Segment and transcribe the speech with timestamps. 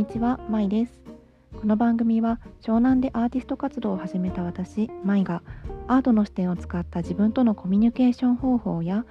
[0.00, 0.98] にちは、まいです。
[1.60, 5.42] この番組は湘南でアーティスト活動を始めた私、まいが
[5.88, 9.04] アートの視点を使った自分とのコミュニケーション方法や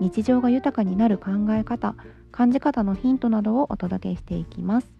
[0.00, 1.94] 日常が豊かになる考え方、
[2.32, 4.90] 感じ方のヒントなどをお届けしていきます。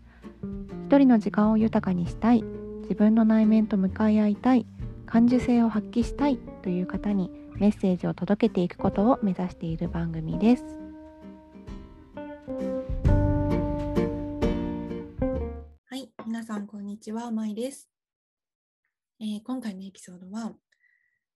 [0.86, 2.44] 一人の時間を豊かにしたい、
[2.82, 4.64] 自分の内面と向かい合いたい、
[5.06, 10.81] 感受性を発揮したいという方にメッセージを届けていくことを目指している番組です。
[16.52, 17.88] さんこんにちは、まいです、
[19.18, 20.52] えー今回のエピソードは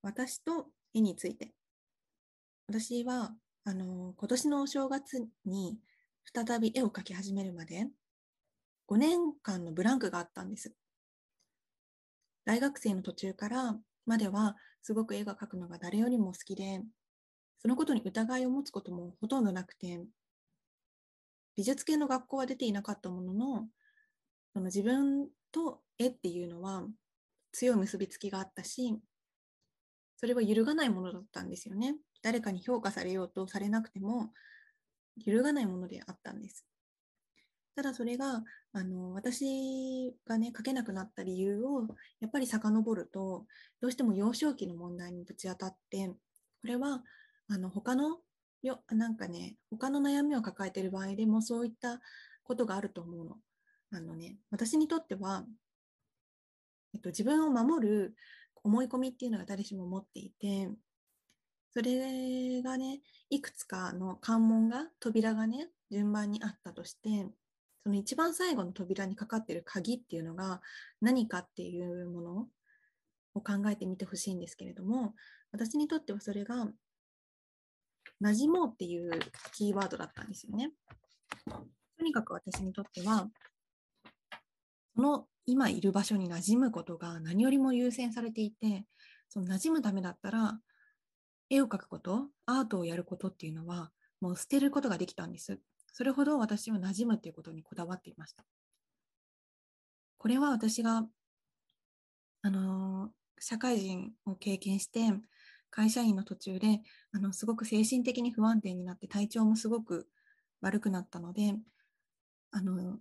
[0.02, 1.52] 私と絵について。
[2.69, 3.34] 私は
[3.65, 5.79] あの今年のお正月に
[6.34, 7.87] 再び絵を描き始めるまで
[8.89, 10.75] 5年間のブランクがあったんです。
[12.45, 16.83] 大学生の途中からまではすごく絵が描くのが誰よりも好きで、
[17.61, 19.98] そのことに疑いを持つこともほとんどなくて、
[21.56, 23.67] 美術系の学校は出ていなかったものの、
[24.57, 26.83] その自分と絵っていうのは
[27.53, 28.99] 強い結びつきがあったし、
[30.17, 31.95] それは揺るがないものだったんですよね。
[32.23, 34.31] 誰かに評価されようとされなくても
[35.23, 36.65] 揺るがないものであったんです。
[37.75, 41.87] ただそれがあの私がね書けなくなった理由を
[42.21, 43.45] やっぱり遡ると
[43.83, 46.15] どうしても幼少期の問題にぶち当たってこ
[46.67, 47.03] れは
[47.51, 48.21] あの他の
[48.62, 52.01] よなんかね他の悩みを抱えている場合でもそういった
[52.43, 53.37] ことがあると思うの。
[53.92, 55.45] あのね私にとっては、
[56.95, 58.15] えっと、自分を守る
[58.65, 60.69] 思い込みっていうのが誰しも持っていて
[61.73, 67.27] それがねいくつかの関門が扉がね順番にあったとして
[67.84, 70.61] その一番最後の扉にかかってる鍵っていうのが
[71.00, 72.47] 何かっていうもの
[73.34, 75.15] を考えてみてほしいんですけれども
[75.53, 76.67] 私にとってはそれが
[78.23, 79.11] 馴染もうっていう
[79.55, 80.71] キーワードだったんですよね。
[81.98, 83.28] とにかく私にとっては
[84.97, 88.87] その今いる場所に馴染むことが何よりも優先されていて
[89.28, 90.59] その馴染むためだったら
[91.50, 93.91] 絵を描くことアートをやることっていうのは
[94.21, 95.60] もう捨てることができたんです。
[95.93, 98.44] それほど私は馴染むっていうことにこだわっていました。
[100.19, 101.06] これは私が、
[102.42, 105.00] あの社会人を経験して
[105.71, 106.81] 会社員の途中で
[107.12, 110.09] あのすごく精神的に不安定になって体調もすごく
[110.62, 111.54] 悪くなったので
[112.53, 112.98] あの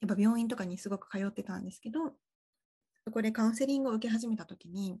[0.00, 2.12] やっぱ病院とかにすごく通ってたんですけど
[3.04, 4.98] そこでカウンセリングを受け始めた時に、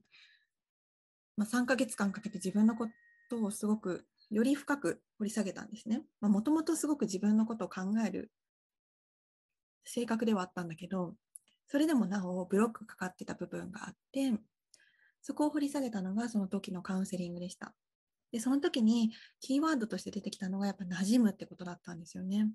[1.36, 2.88] まあ、3ヶ月間かけて自分のこ
[3.30, 6.02] とをすごくより深く掘り下げたんですね。
[6.20, 8.30] もともとすごく自分のことを考える
[9.84, 11.14] 性格ではあったんだけど、
[11.66, 14.32] それでもなおブロックかかってた部分があって、
[15.22, 17.74] そこを掘り下げたのがその時のカウンセリングでした。
[18.32, 22.50] で、その時にキーワードとして出てきたのがやっぱ馴染むってことだったんですよね。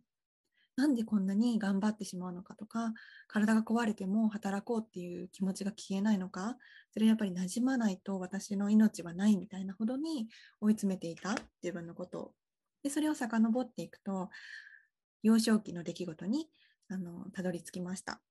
[0.79, 2.93] なんでこんなに頑張ってしまうのかとか、
[3.27, 6.55] 体が壊れても働こうっていう気持ちが消えないのか、
[6.91, 10.29] それやっぱり馴染まないと私の命はないみたいなほどに
[10.61, 12.33] 追い詰めていた自分のことを。
[12.81, 14.29] で、それを遡っていくと、
[15.21, 16.49] 幼少期の出来事に
[16.87, 18.21] あのたどり着きました。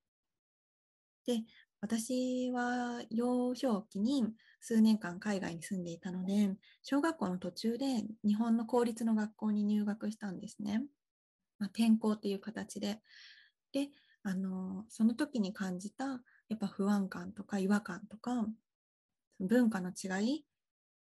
[1.27, 1.45] で、
[1.83, 4.25] 私は幼少期に
[4.61, 10.87] 数年間海外に住んでいたので、小学校の途中で日本の公立の学校に入学したんですね。
[11.59, 13.01] まあ、転校っていう形で。
[13.73, 13.91] で、
[14.23, 18.47] あのその時に感じたやっぱ不安感とか違和感とか
[19.41, 20.45] 文化の違いっ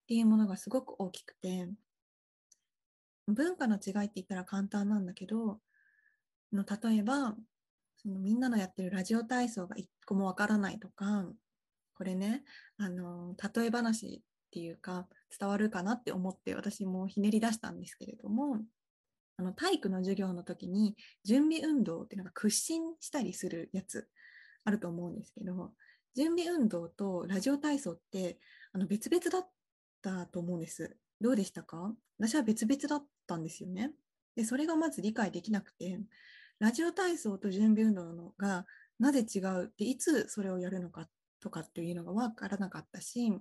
[0.08, 1.68] ていうものがすごく大きくて
[3.28, 5.59] 文化の違いって言ったら簡単なんだけど
[6.53, 7.35] の例えば
[7.97, 11.25] そのみんなのやってるラジオ体操が一個もわからないとか
[11.96, 12.44] これね
[12.78, 18.59] あの例え話っていうか伝わるかなって思って私もひねり出したんですけれども
[19.37, 24.07] あの体育の授業の時に準備運動っていうのが屈伸したりするやつ
[24.65, 25.71] あると思うんですけど
[26.15, 28.39] 準備運動とラジオ体操って
[28.73, 29.49] あの別々だっ
[30.01, 30.97] たと思うんです。
[31.21, 31.93] どうでしたか？
[32.19, 33.91] 私は別々だったんですよね。
[34.35, 35.99] でそれがまず理解できなくて
[36.59, 38.66] ラジオ体操と準備運動のが
[38.99, 41.07] なぜ違うっていつそれをやるのか
[41.40, 43.31] とかっていうのが分からなかったし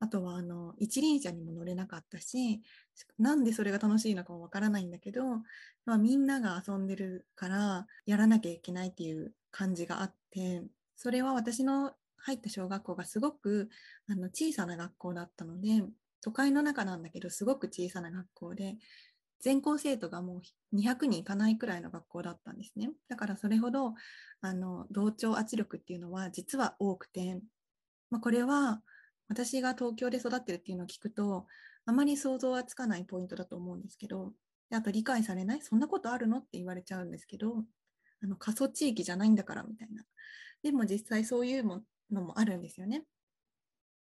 [0.00, 2.62] あとはあの一輪車にも乗れなかったし
[3.18, 5.22] なんでそれが楽しいのかもわからないんだけど、
[5.84, 10.62] まあ、みんなが遊んでるからやらなきゃいけないっていう感じがあって
[10.96, 13.68] それは私の入った小学校がすごく
[14.08, 15.82] あの小さな学校だったので
[16.22, 18.76] 都会の中なんだけどすごく小さな学校で
[19.40, 20.42] 全校生徒がも
[20.72, 22.90] う200人いかないくらいの学校だったんですね。
[23.08, 23.94] だからそれほど
[24.42, 27.40] あの同調圧力っていうのは実は多くて、
[28.10, 28.82] まあ、これは
[29.30, 31.46] 私が東京で育ってるっていうのを聞くと
[31.86, 34.32] あまり想像はつかないポイントだと思うんですけど
[34.68, 37.64] であと理解されないそんなことあるのって言われちゃうんですけど
[38.22, 40.04] あの過疎地域じゃないんだからみたいな。
[40.62, 43.04] でも実際そういうものもあるんですよね。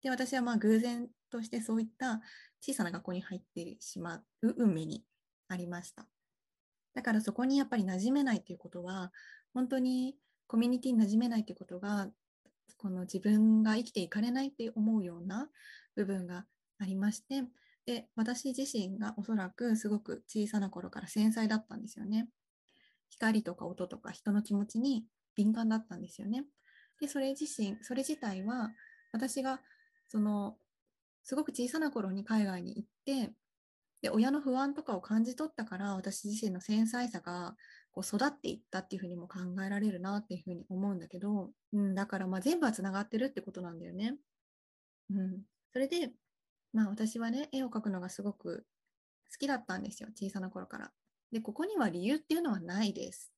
[0.02, 2.20] で、私はまあ偶然としてそういった
[2.60, 5.04] 小さな学校に入ってしまう運命に
[5.48, 6.06] ありました。
[6.94, 9.12] だからそこにやっぱり馴染めないということは、
[9.52, 10.16] 本当に
[10.46, 12.08] コミュニティに馴染めないということが、
[12.76, 15.48] この自分が生きていかれないって思うような
[15.96, 16.44] 部分が
[16.78, 17.44] ありまして、
[17.86, 22.28] で、私自身がおそらくすごく小さな頃から繊細だったんですよね。
[23.10, 26.44] 光とか音とか人の気持ちに敏感だったんですよね。
[27.00, 28.70] で、それ自身、それ自体は
[29.12, 29.60] 私が
[30.08, 30.56] その
[31.24, 33.32] すごく小さな頃に海外に行って
[34.00, 37.54] で親の不安とかを感じ取ったから私自身の繊細さが
[37.98, 44.14] こう育っていったっていうふうにも考えられるなっていうふうに思うんだけど、うん、だからまあ全部はつながってるってことなんだよね。
[45.10, 45.40] うん、
[45.72, 46.12] それで、
[46.72, 48.66] まあ、私はね絵を描くのがすごく
[49.32, 50.92] 好きだったんですよ小さな頃から。
[51.32, 53.32] でここには理由っていうのはないです。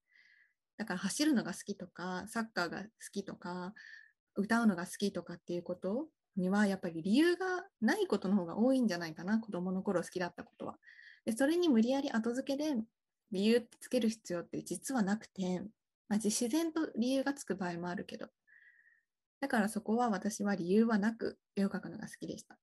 [0.77, 3.73] だから走るのが好きとかサッカーが好きとか
[4.37, 7.47] 歌うのが好きとかっていうことにはやっぱり理由が
[7.81, 10.77] ないことの方が多いんじゃないかな子供の頃好きだったことは。
[11.25, 12.75] でそれに無理やり後付けで
[13.33, 15.61] 理由つける必要って実はなくて、
[16.09, 18.27] まあ、自然と理由がつく場合もあるけど
[19.41, 22.59] だからそこは私は理由はなく絵を描くのが好きでした。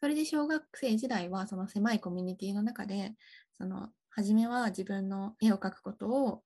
[0.00, 3.14] それで小学生時代はその狭いコミュニティの中で
[3.56, 6.42] その初めは自分の絵を描くことを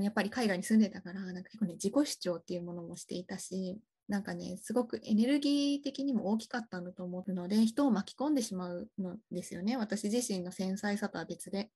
[0.00, 3.78] やっぱり海外に住んでたからなんか結構ね自己主張っていうものもしていたし
[4.08, 9.76] なんかね、すごくエネルギー的にも大きかったんだと思うので、人を巻き込んでしまうのですよね。
[9.76, 11.70] 私自身の繊細さとは別で。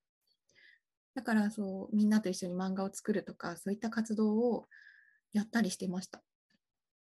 [1.15, 4.67] だからそう、みんなと一緒に漫画を作るとか、そういった活動を
[5.33, 6.23] やったりしてました。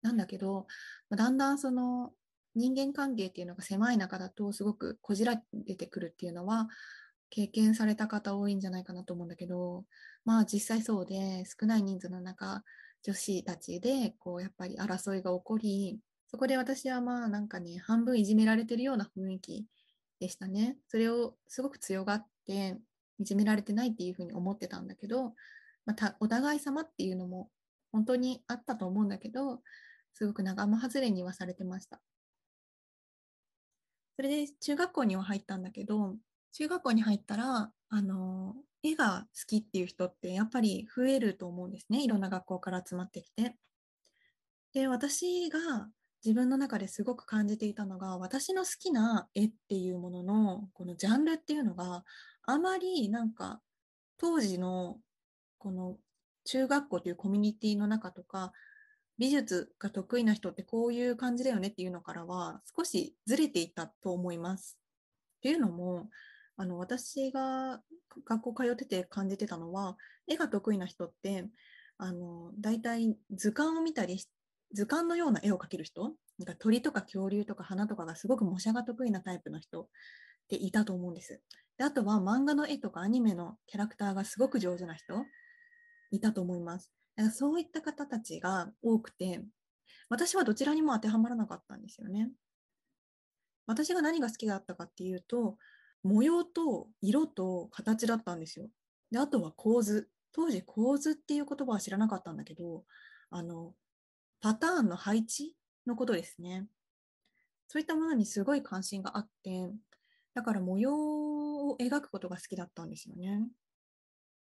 [0.03, 0.67] なんだけど、
[1.11, 2.13] だんだんその
[2.55, 6.69] 人間関係っていうのが狭い中だとすごくこじられてくるっていうのは
[7.29, 9.85] 経験された方多いんじゃないかなと思うんだけど、
[10.25, 12.63] まあ実際そうで少ない人数の中、
[13.03, 15.99] 女子たちでこうやっぱり争いが起こり
[16.31, 19.67] そこで私はまあなんかね半分いじめられてるような雰囲気
[20.21, 22.77] でしたねそれをすごく強がって
[23.21, 25.35] いじめられてないっていうふうに思ってたんだけど、
[25.87, 27.49] またお互い様っていうのも
[27.93, 29.61] 本当にあったと思うんだけど
[30.15, 32.01] すごく仲間外れにはされてました
[34.17, 36.17] それで中学校には入ったんだけど
[36.53, 42.03] 中学校に入ったらあの絵が好きっていう人ってやっぱり増えると思うんですね。
[42.03, 43.55] いろんな学校から集まってきて。
[44.73, 45.89] で、私が
[46.25, 52.05] 自分の中ですごく感じていたのが、私の好きな絵っていうものの、このジャンルっていうのが
[52.51, 53.61] あまりなんか
[54.19, 54.99] 当時の
[55.59, 55.97] この
[56.45, 58.53] 中学校というコミュニティの中とか、
[59.19, 64.79] 美術が得意な人ってこういう感じだよねっていうのからは少しずれていたと思います。
[65.39, 66.09] っていうのも、
[66.57, 67.81] あの私が
[68.27, 71.47] 学校通ってて感じてたのは絵が得意な人って
[71.97, 74.23] あの大体図鑑を見たり
[74.75, 79.87] 図鑑のような絵を描ける人なんか鳥とか恐竜とか花とかがすごく模写が得意なタイプの人っ
[80.49, 81.41] ていたと思うんです。
[81.81, 85.15] であとは漫画の絵とかアニメのキャラクターがすごく上手な人
[86.11, 86.93] いたと思います。
[87.17, 89.41] だからそういった方たちが多くて
[90.11, 92.29] 私はどちらにも当てはまらなかったんですよね。
[93.67, 95.57] 私が何が好きだったかっていうと
[96.03, 98.69] 模様と色と形だったんですよ。
[99.11, 100.07] であとは構図。
[100.33, 102.85] 当時構図っていう言葉は知らなかったんだけど、
[103.31, 103.75] あの、
[104.41, 106.67] パターンの配置のことですね。
[107.69, 109.73] そういったものにすごい関心があって、
[110.35, 111.30] だから模様
[111.73, 113.43] を描くことが好きだったんですよね。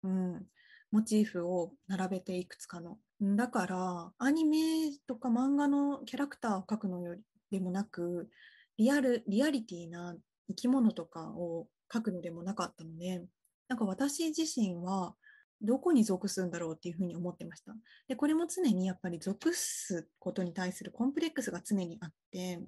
[0.02, 0.47] うん。
[0.90, 2.99] モチーフを並べていくつかの。
[3.21, 8.28] だから、アニメとか漫画のキャラクターを描くのよりでもなく、
[8.76, 10.16] リアル、リアリティな
[10.49, 13.25] 生き物とかを描くのでもなかったので、
[13.69, 15.14] なんか私自身は
[15.61, 17.75] どこに属すんだろうっていうふうに思ってました。
[18.09, 22.61] で、これも常にやっぱり属すことに対するコンプレックスが常にあって、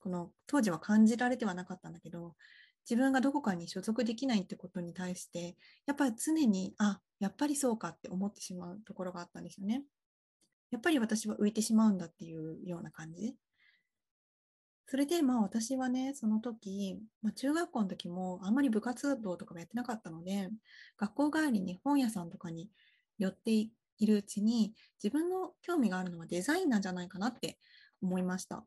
[0.00, 2.34] この当時は感じられてはなかったんだけど、
[2.88, 9.84] 自分がどこかに所属できないってことに対して、やっぱり常に、あ、やっぱりそうかって思ってしまうところがあったんですよね。
[10.70, 13.36] やっぱり私は浮いてしまうんだっていうような感じ。
[14.86, 20.50] それで、まあ私はね、その時、まあ、中学校の時もあんまり部活動とかもやってなかったので、
[20.98, 22.70] 学校帰りに本屋さんとかに
[23.18, 23.72] 寄ってい
[24.06, 27.58] るうちに、自分の興味があるのはデザインなんじゃないかなって
[28.02, 28.66] 思いました。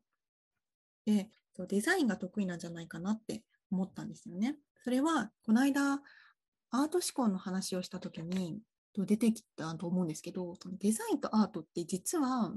[1.06, 1.30] で、
[1.68, 4.56] デザインが得意なんじゃないかなって思ったんですよね。
[4.84, 6.00] それは、この間、
[6.70, 8.60] アート思考の話をした時に
[8.96, 12.52] 出てきたと思うんですけど、そのデザインとアートって実は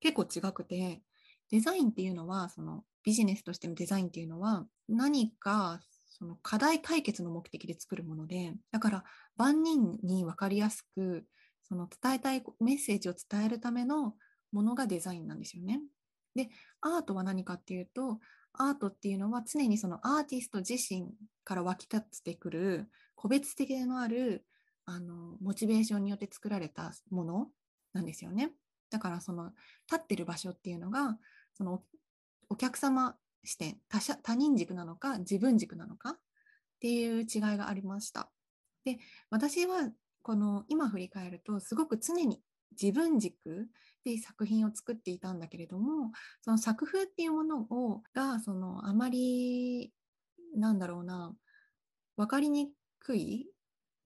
[0.00, 1.02] 結構違くて、
[1.50, 9.04] デザインっていうのはそのビジネスとしてのデザインっていうのは何かその課題解決の目的で作るもので、だから
[9.36, 11.26] 万人に分かりやすく、
[11.64, 14.14] その伝えたいメッセージを伝えるための
[14.52, 15.80] ものがデザインなんですよね。
[16.34, 16.50] で、
[16.80, 18.20] アートは何かっていうと、
[18.58, 21.08] アートっていうのは常にそのアーティスト自身
[21.44, 24.44] から湧き立ってくる個別的でのある
[24.84, 27.46] あのモチベーションによって作られたもの
[27.92, 28.52] なんですよね。
[28.90, 29.52] だからその
[29.90, 31.18] 立ってる場所っていうのが
[31.54, 31.82] その
[32.48, 36.18] お客様視点他者他人軸なのか自分軸なのかっ
[36.80, 38.30] ていう違いがありました。
[38.84, 38.98] で
[39.30, 39.90] 私は
[40.22, 42.40] この今振り返るとすごく常に
[42.72, 43.68] 自分軸
[44.04, 49.92] で作品を作っていたんだけれどもその作風っていうものをがそのあまり
[50.54, 51.34] なんだろうな
[52.16, 52.70] 分かりに
[53.00, 53.48] くい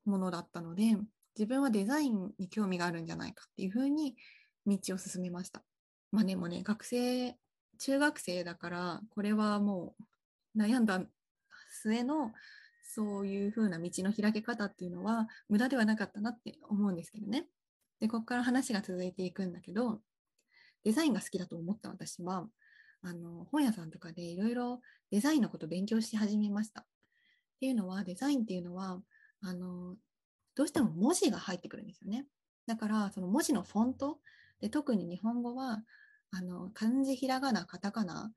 [0.05, 0.97] ものだったので
[1.37, 4.17] 自分はデザインに興味があるんじゃないかっていうふうに
[4.67, 5.65] 道を進めました。
[6.11, 7.37] まあでもね学生
[7.79, 9.95] 中学生だからこれはも
[10.55, 11.03] う悩んだ
[11.83, 12.33] 末の
[12.83, 17.47] そういうふうな道の開け方っていうのは無駄ではなかったなって思うんですけどね。
[18.03, 20.01] で、ここから話が続いていくんだけど、
[20.83, 22.49] デザインが好きだと思った私は、
[23.01, 24.81] あの本屋さんとかでいろいろ
[25.13, 26.81] デザインのこと勉強し始めました。
[26.81, 26.85] っ
[27.61, 29.01] ていうのは、デザインっていうのは、
[29.41, 29.95] あの
[30.57, 32.27] どうしても文字が入ってくるんですよね。
[32.67, 34.19] だから、その文字のフォント
[34.61, 35.85] で、特に日本語は、
[36.33, 38.33] あの漢字、ひらがな、カタカナ、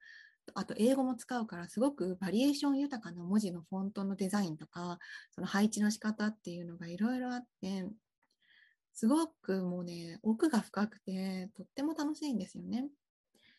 [0.53, 4.99] あと英語も使うからすごくバリエーション豊かな文字のフォントのデザインとか
[5.31, 7.87] その配置の仕方っていうのがいろいろあって
[8.95, 12.87] すごくもうね、奥が深くて、とっても楽しいんですよね。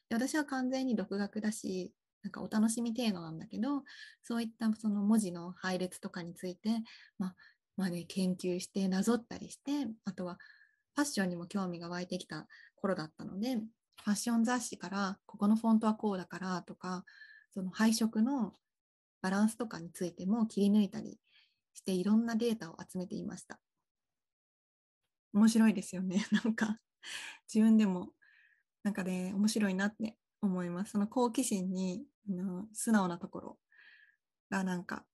[0.09, 3.85] で私は完全に独学だし、なんかお楽しみ程度なんだけど、
[4.23, 6.71] そういったその文字の配列とかについて、
[7.19, 7.35] まあ、
[7.76, 10.38] まあね、研究してなぞったりして、あとは
[10.95, 17.05] ファッションにも興味が湧いてきた頃だったので、ファッション雑誌からここのフォントはこうだからとか、
[17.52, 18.55] その配色の
[19.21, 21.19] バランスとかについても切り抜いたり
[21.75, 23.61] していろんなデータを集めていました。
[25.37, 26.25] 面白いですよね。
[26.33, 26.81] なんか
[27.52, 28.14] 自分でも
[28.83, 30.93] なんかね面白いなって思います。
[30.93, 33.59] その好奇心にの素直なところ
[34.49, 35.05] がなんか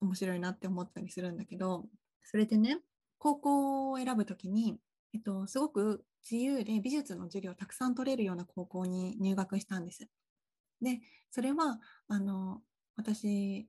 [0.00, 1.88] 面白いなって思ったりするんだけど
[2.22, 2.80] それでね
[3.18, 4.78] 高校を選ぶ時に、
[5.12, 10.08] えっと、すごく自由で美術の授業をたくさん取れるような高校に入学したんです。
[10.80, 12.62] でそれはあの
[12.96, 13.68] 私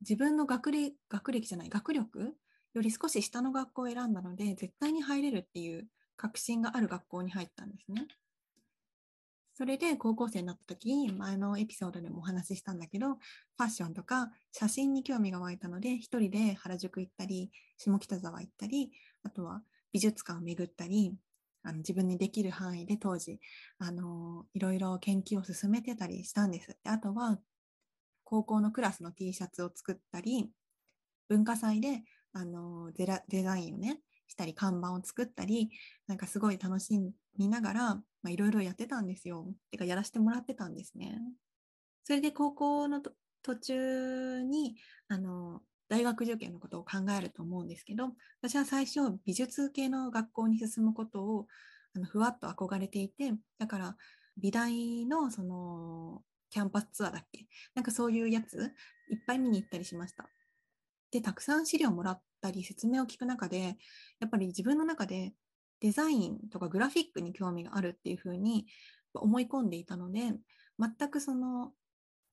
[0.00, 2.36] 自分の学歴学歴じゃない学力
[2.74, 5.86] より少し下の学校を選んだので、絶対に入れるっていう
[6.16, 8.06] 確信がある学校に入ったんですね。
[9.54, 18.90] それで高校生になった時前のエピソードでもお話ししたんだけどファッションとか写真に興味が湧いたので一人で原宿行ったり下北沢行ったり
[19.22, 19.62] あとは
[19.92, 21.14] 美術館を巡ったり
[21.62, 23.38] あの自分にできる範囲で当時
[23.78, 26.76] あのいろいろ研究を進めてたりしたんです。
[26.82, 27.38] であとは
[28.24, 30.50] 高校のクラスの T シャツを作ったり
[31.28, 32.02] 文化祭で
[32.32, 35.70] あのデデザインをねしたり看板を作ったり
[36.06, 36.98] なんかすごい楽し
[37.36, 39.46] みながらいろいろやってたんですよ。
[39.70, 41.18] てかやらせてもらってたんですね。
[42.04, 43.00] それで高校の
[43.42, 44.76] 途中に
[45.08, 51.46] あの大学受験のことを考えると思うんですけど私は最初美術系の学校に進むことを
[51.94, 53.96] あのふわっと憧れていてだから
[54.38, 57.46] 美大のそのキャンパスツアーだっけ？
[57.74, 58.72] なんかそういうやつ
[59.10, 60.28] いっぱい見に行ったりしました。
[61.12, 63.76] でたくさん資料をもらったり説明を聞く中で
[64.18, 65.32] やっぱり自分の中で
[65.80, 68.66] デザインとかグラフィックに興味があるっていうふうに
[69.14, 70.32] 思い込んでいたので
[70.78, 71.72] 全くその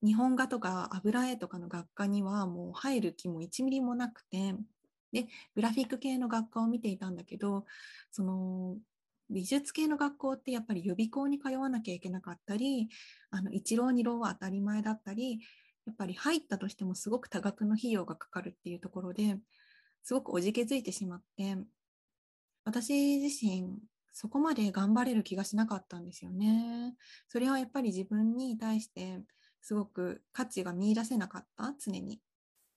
[0.01, 4.55] 日本画とか油絵とかの学科にはもう入る気も1ミリもなくて
[5.12, 7.65] でグラフィック系の学科を見ていたんだけど
[8.12, 8.77] その
[9.29, 12.88] 美術系の学校ってやっぱり予備校に通わなきゃいけなかったり
[13.29, 15.39] あの一浪二浪は当たり前だったり
[15.89, 19.38] やっぱり入ったとしてもすごく多額の費用がかかるっていうところで
[20.03, 21.58] すごくおじけづいてしまって
[22.63, 23.79] 私自身
[24.13, 26.93] そこまで頑張れる気がしなかったんですよね。
[27.27, 29.22] それはやっぱり自分に対して
[29.62, 32.22] すごく価値が見いだせなかった常に。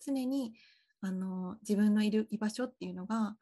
[0.03, 0.55] 常に
[1.03, 3.37] あの自分のいる居場所っていうのが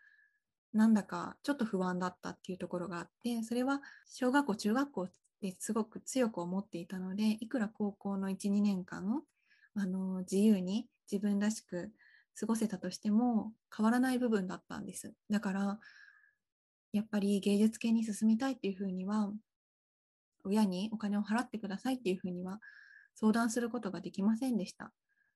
[0.72, 5.08] なんだかちょっと不安だったっていうところがあってそれは小学校中学校
[5.40, 9.22] ですごく強く思っていたのでいくら高校の12年間
[9.80, 11.90] あの自由に自分らしく
[12.38, 15.14] 過ごせたとしても変わらない部分だったんです。
[15.30, 15.78] だから
[16.92, 19.32] やっぱり芸術系に進みたいっていうふうには
[20.44, 22.60] 親にお金を払ってくださいっていうふうには
[23.14, 24.92] 相談することができませんでした。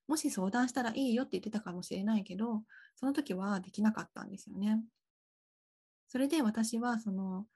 [0.07, 2.63] もし相談したらいいよって言ってたかもしれないけど、
[2.97, 4.83] その時はできなかったんですよね。
[6.09, 7.47] それで私はその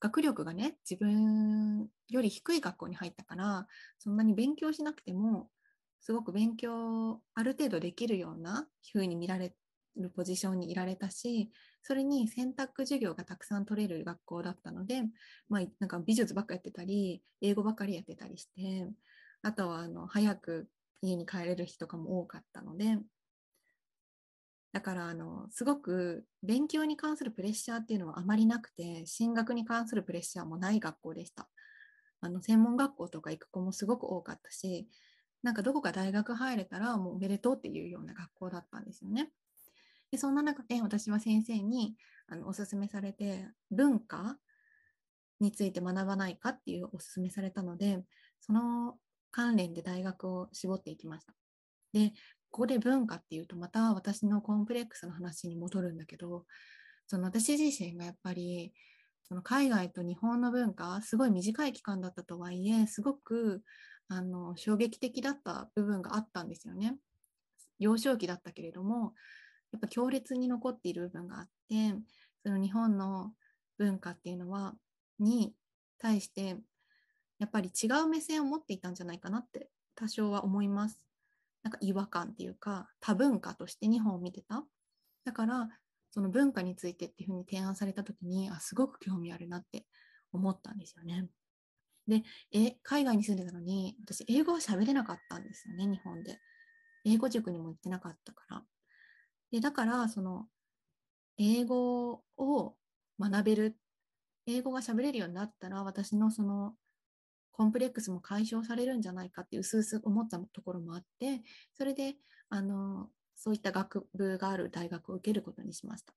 [0.00, 3.66] 学力がね、自分より低い学校に入ったから、
[3.98, 5.48] そんなに勉強しなくても
[6.00, 9.54] すごく勉強ある程度できるようなふうに見られ
[9.96, 11.50] るポジションにいられたし
[11.82, 15.02] それに選択授業がたくさん取れる学校だったので、
[15.48, 18.88] まあ、なんか美術ばっかやってたり英語ばっかりやってたりして
[19.42, 20.68] あとはあの早く
[21.02, 22.98] 家に帰れる日とかも多かったので
[24.72, 31.48] だからあのすごく勉強に関するプレッシャーっていうのはあまりなくて進学に関するプレッシャーもない学校でした。
[32.20, 34.88] あの専門学校とか行く子もすごく多かったし
[35.46, 39.30] なんかどこか大学入れたらもうおめでとうっていうような学校だったんですよね。
[40.10, 41.94] でそんな中で私は先生に
[42.26, 44.38] あのおすすめされて文化
[45.38, 48.02] について学ばないかっていうおすすめされたので
[48.40, 48.96] その
[49.30, 51.32] 関連で大学を絞っていきました。
[51.92, 52.10] で
[52.50, 56.44] ここで文化っていうとまた私のコンプレックスの話に戻るんだけど
[57.06, 58.72] その私自身がやっぱり
[59.22, 63.62] その海外と日本の文化すごい短い期間だったとはいえすごく
[64.08, 66.96] あの衝撃的だった部分があったんですよね。
[67.78, 69.14] 幼少期だったけれども
[69.72, 71.94] やっぱ強烈に残っている部分があって
[72.42, 73.32] その日本の
[73.78, 74.74] 文化っていうのは
[75.18, 75.54] に
[75.98, 76.56] 対して
[77.38, 81.06] やっぱり違う目線を持っていたんじゃないかなって多少は思います。
[81.62, 84.64] なんか違和感っていうか多文化として日本を見てた。
[85.24, 85.68] だから
[86.12, 89.84] その文化についてっていうふうに提案された時にあすごく興味あるなって
[90.32, 91.26] 思ったんですよね。
[92.08, 92.22] で、
[92.52, 96.40] え、海外に住んでたのに、私、英語は喋れなかったんですよね、日本で。
[97.04, 98.64] 英語塾にも行ってなかったから。
[99.52, 100.48] で、だから、その、
[101.38, 102.76] 英語を
[103.20, 103.78] 学べる、
[104.46, 106.76] 英語が喋れるようになったら、私のその、
[107.52, 112.16] コンプレックスも解消されるんじゃないかっていうすうす思ったところもあって、それで、
[112.50, 116.14] あの、そういった学部がある大学を受けることにしました。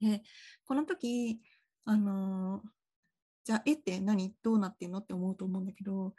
[0.00, 0.22] で、
[0.64, 1.40] この時、
[1.84, 2.62] あの、
[3.44, 4.34] じゃあ絵って何？
[4.42, 4.98] どうなってんの？
[4.98, 6.14] って思うと思うんだけど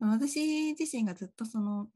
[0.00, 1.88] 私自身がずっとその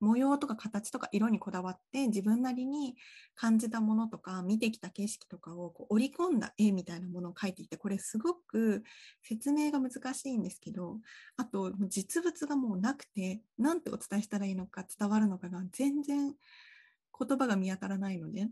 [0.00, 2.94] 模様とか形とか色にこだわって自分なりに
[3.34, 8.82] 感じたものとか見てきた景色とかをこう織り込んだ絵みたいなものを描いていてこれすごく
[9.22, 10.98] 説明が難しいんですけど
[11.36, 16.34] あと実物がもうなくて何てお伝えしたらいいのか伝わるのかが全然
[17.18, 18.48] 言葉が見当たらないので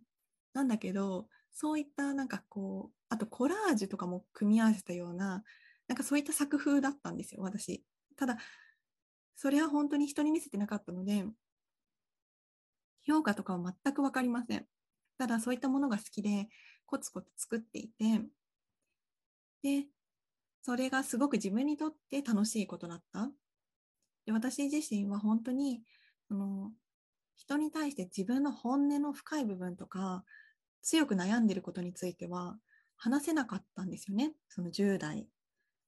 [0.55, 5.44] なんだけどそういったなんかこうあとコラージュとかも組み合わせたような
[5.87, 7.85] なんかそういった作風だったんですよ私。
[8.16, 8.38] ただ
[9.37, 11.27] それは本当に人に見せてなかったので
[13.03, 14.64] 評価とかは全く分かりません。
[15.18, 16.48] ただそういったものが好きで
[16.87, 18.22] コツコツ作っていて
[19.62, 19.88] で
[20.62, 23.29] それがすごく自分にとって楽しいことだった。
[24.25, 25.83] で私自身は本当に
[26.29, 26.72] その
[27.37, 30.25] 人に対して自分の本音の深い部分とか
[30.81, 32.57] 強く悩んでることについては
[33.02, 34.32] 話せなかったんですよね。
[34.48, 35.26] その10代。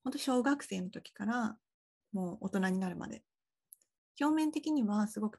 [0.02, 1.56] 本当小学生の時から
[2.12, 3.22] もう大人になるまで。
[4.20, 5.30] 表面的にはすご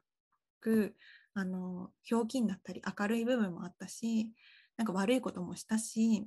[0.60, 0.96] く
[1.34, 4.32] あのひょうきんだったり明るい部分もあったし
[4.78, 6.26] なんか悪いこともしたし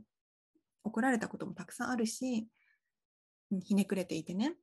[0.84, 2.48] 怒られたこともたくさんあるし
[3.64, 4.54] ひねくれていてね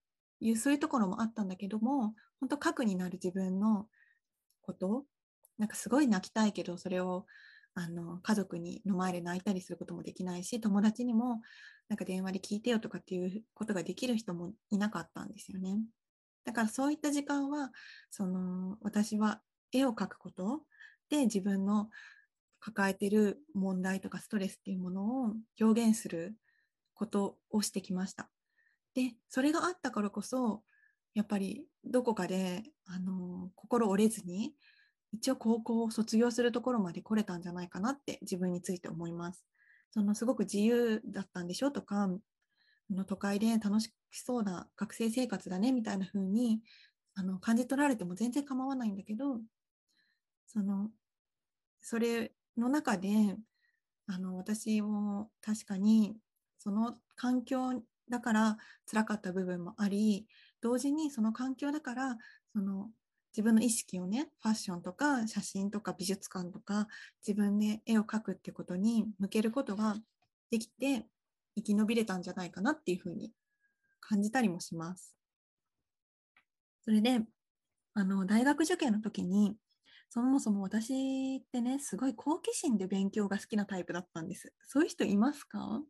[0.41, 3.87] いうそういうところもあったんだけども本当核になる自分の
[4.63, 5.05] こと
[5.59, 7.27] なんかすごい泣きたいけどそれを
[7.77, 11.43] あの家族にの前で泣いたりすることもできないし友達にも
[11.89, 15.79] なんか電話で聞いてよとかっていうことができる人もいなかったんですよね。
[16.45, 17.71] だからそういった時間は
[18.11, 20.63] その私は絵を描くこと
[21.11, 21.91] で自分の
[22.61, 26.35] 抱えてる問題とかストレスっていうものを表現する
[26.95, 28.31] ことをしてきました。
[28.95, 30.63] でそれがあったからこそ
[31.15, 34.55] やっぱりどこかであの心折れずに
[35.13, 39.47] 一応高校を卒業するところまで来れたんじゃないかなって自分について思います。
[39.91, 41.71] そのすごく自由だったんでしょ？
[41.71, 42.09] とか、
[42.91, 45.73] の都会で楽しそうな学生生活だね？
[45.73, 46.61] みたいな風に
[47.15, 49.41] あに感じ取られても全然構わないんだけど、
[50.47, 50.91] その
[51.81, 53.37] それの中で
[54.07, 56.17] あの私も確かに
[56.59, 60.27] その環境だから辛かった部分もあり
[60.61, 62.17] 同時にその環境だから
[62.53, 62.91] その
[63.37, 66.89] 自分の意識をねファッションとか写真とか美術館とか
[67.27, 69.97] 自分で絵を描くってことに向けることが
[70.51, 71.05] できて
[71.55, 73.33] 生き延びれたんじゃないかなっていうふうに
[74.01, 75.15] 感じたりもします。
[76.83, 77.21] それで
[77.93, 79.55] あの大学受験の時に
[80.09, 84.53] そもそも私ってねすごい好奇心で勉強が好きなタイプだったんです。
[84.63, 85.83] そういう人いますか？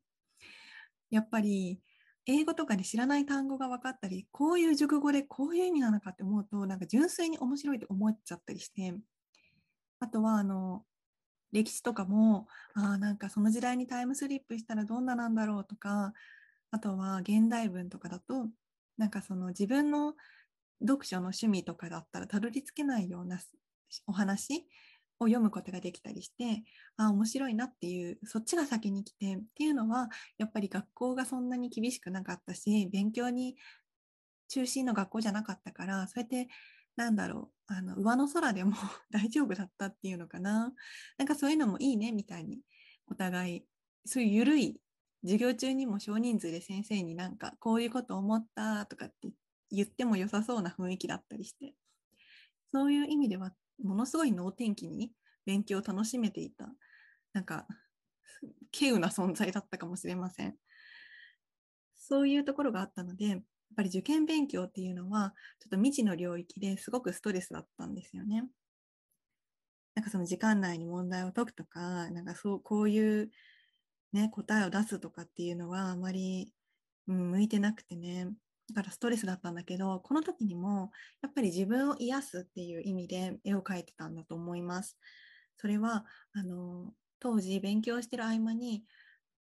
[1.11, 1.80] やっぱり
[2.27, 8.95] 英語とかで知らない単語が分かったりこういう熟語でこういう意味なのかって思うとなんか純粋に面白いって思っちゃったりして
[10.01, 10.83] あとはあの
[11.53, 16.12] 歴史とかもあなんかその時代にタイムスリップしたらどんななんだろうとか
[16.73, 18.49] あとは現代文とかだと
[18.99, 20.15] なんかその自分の
[20.81, 23.39] 読書の趣味とかだったらたどり着けないような
[24.07, 24.67] お話
[25.18, 26.62] を読むことができたりして
[26.96, 33.57] あ面白いなっていうそっちが先に来てっていうのはやっぱり学校がそんなに厳しくなかったし勉強に
[34.48, 36.48] 中心の学校じゃなかったからそうやって
[36.96, 38.72] なんだろうあの上の空でも
[39.11, 40.72] 大丈夫だったっていうのかな。
[41.18, 42.61] なんかそういうのもいいねみたいに
[43.07, 43.66] お互い。
[44.05, 44.81] そういう緩い
[45.22, 49.29] 授業中にも少人数で先生になんかこういうこと思ったとかって
[49.70, 51.74] 言っても良さそうな雰囲気だったりして。
[52.72, 53.52] そういう意味では
[53.83, 55.12] ものすごい能天気に
[55.45, 56.69] 勉強を楽しめていた。
[57.33, 57.67] なんか
[58.73, 60.57] 稀有な存在だったかもしれません。
[61.95, 63.41] そういうところがあったのでやっ
[63.77, 68.45] ぱり受験勉強っていうのはちょっと未知の領域ですごくストレスだったんですよね。
[69.95, 73.31] なんかその時間内に問題を解くとかなんかそうこういう
[74.12, 76.53] ね答えを出すとかっていうのはあまり、
[77.09, 78.29] うん、向いてなくてね。
[78.68, 80.90] だからストレスだったんだけどこの時にも
[81.22, 84.98] やっぱり自分を癒すっていう意味で絵を描いてたんだと思います。
[85.57, 88.85] それはあの当時勉強してる合間に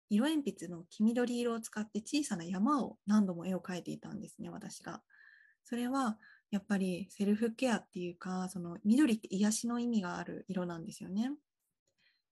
[0.10, 5.02] 色鉛筆の黄緑色を使って小さな山を何度も絵を描いていたんですね私が。
[5.64, 6.20] それは
[6.52, 11.32] やっぱりセルフケアっていうかその緑って癒しの意味がある色なんですよね。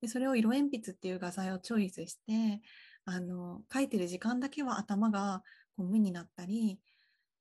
[0.01, 2.61] でそれを色鉛筆っていう画材をチョイスして
[3.05, 5.43] あの描いてる時間だけは頭が
[5.75, 6.79] こう無になったり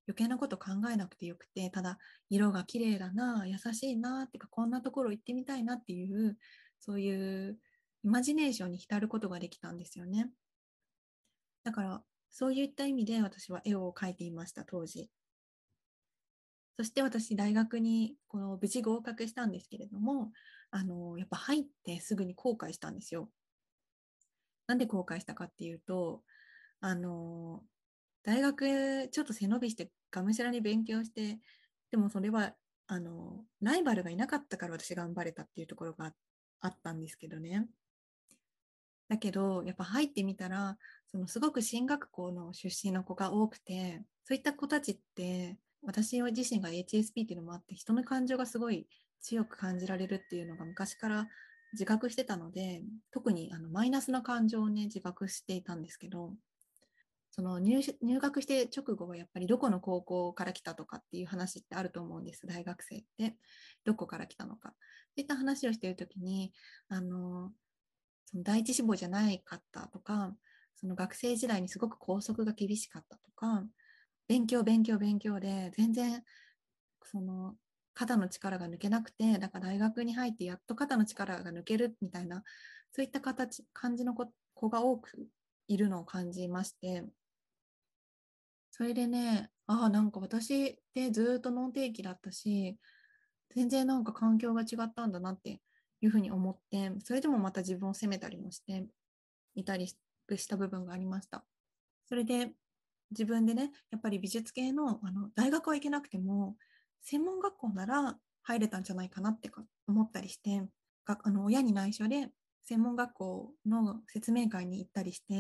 [0.09, 6.37] 余計なこと考えなくてよくてただ色が綺麗だな優しいなってかこんなところ行ってみたいなっていう
[6.81, 7.59] そういう
[8.03, 10.31] イマジネーションに浸ることができたんですよね。
[11.65, 15.11] だからそういった意味で私は絵を描いていました当時。
[16.77, 20.33] そして私大学にこの無事合格したんですけれども
[20.71, 23.29] あのやっぱ入ってすぐに後悔したんですよ。
[24.67, 26.23] なんで後悔したかっていうと
[26.81, 27.63] あの
[28.23, 31.39] 大学ちょっと背伸びしてがむしゃらに勉強して
[31.91, 32.55] でもそれは
[32.87, 36.13] あのライバルがいなかったから私頑張れたっていうところが
[36.61, 37.67] あったんですけどね。
[39.09, 40.77] だけどやっぱ入ってみたら
[41.11, 48.87] そのすごく進学校の出身の子が多くてそういった子たちって私自身が HSP っていうのもあって人の感情がすごい
[49.21, 51.29] 強く感じられるっていうのが昔から
[51.73, 56.35] 自覚してたので特にあのマイナスな感情をね自覚していたんですけど
[57.41, 63.35] その入入学して直後はやっぱりどこの高校から来たとかっていう話ってあると思うんです大学生って。
[63.83, 64.75] どこから来たのか。
[65.15, 66.53] そういった話をしている時に
[66.91, 67.51] あの
[68.27, 70.37] その第一志望じゃないかったとか
[70.77, 73.65] その学生時代にすごく校則が厳しかったとか
[74.29, 76.23] 勉強勉強勉強で全然
[77.05, 77.55] その
[77.95, 82.43] 肩の力が抜けなくてだから大学に入ってやっと肩の力が抜けるみたいな
[82.93, 85.27] そういった形感じの子が多く
[85.69, 87.05] いるのを感じまして。
[88.81, 92.79] それでね、ああ、なんか私ってずっとノン定期だったし、
[93.55, 95.61] 全然なんか環境が違ったんだなって
[96.01, 98.87] いうふうに思って、それでもまた自分を責めたりもして
[99.55, 99.97] いたりし
[100.49, 101.45] た部分がありました。
[102.07, 102.53] それで
[103.11, 106.57] 自分でね、やっぱり美術系のあの大学は行けなくても、
[107.03, 109.51] 専門学校なら入れたんじゃないかなって
[109.89, 110.67] 思ったりして、
[111.05, 112.31] あの親に内緒で
[112.63, 115.35] 専門学校の説明会に行ったりして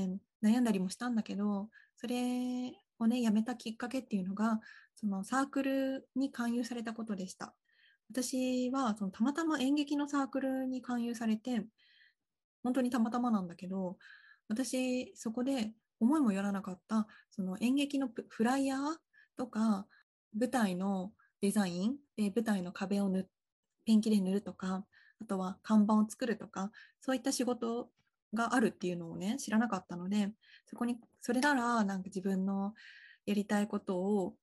[0.44, 4.60] 悩んだりもしたんだけどそれをね、辞めたきっかけっていうのが、
[4.94, 7.54] そのサークルに勧誘されたことでした。
[8.10, 11.66] 私はそのたまたま演劇のサークルに勧誘されて、
[12.62, 13.96] 本当にたまたまなんだけど、
[14.48, 18.80] 私、そこで思いもよらなかった、その演劇のフライヤー
[19.36, 19.86] とか、
[20.38, 23.26] 舞台のデザインで舞台の壁を塗
[23.84, 24.84] ペンキで塗るとか、
[25.20, 27.90] あとは看板を作るとか、そういった仕事
[28.34, 30.30] があるっていうのをね知らなかったので
[30.66, 32.74] そこにそれならなんか自分の
[33.26, 34.34] やりたいことを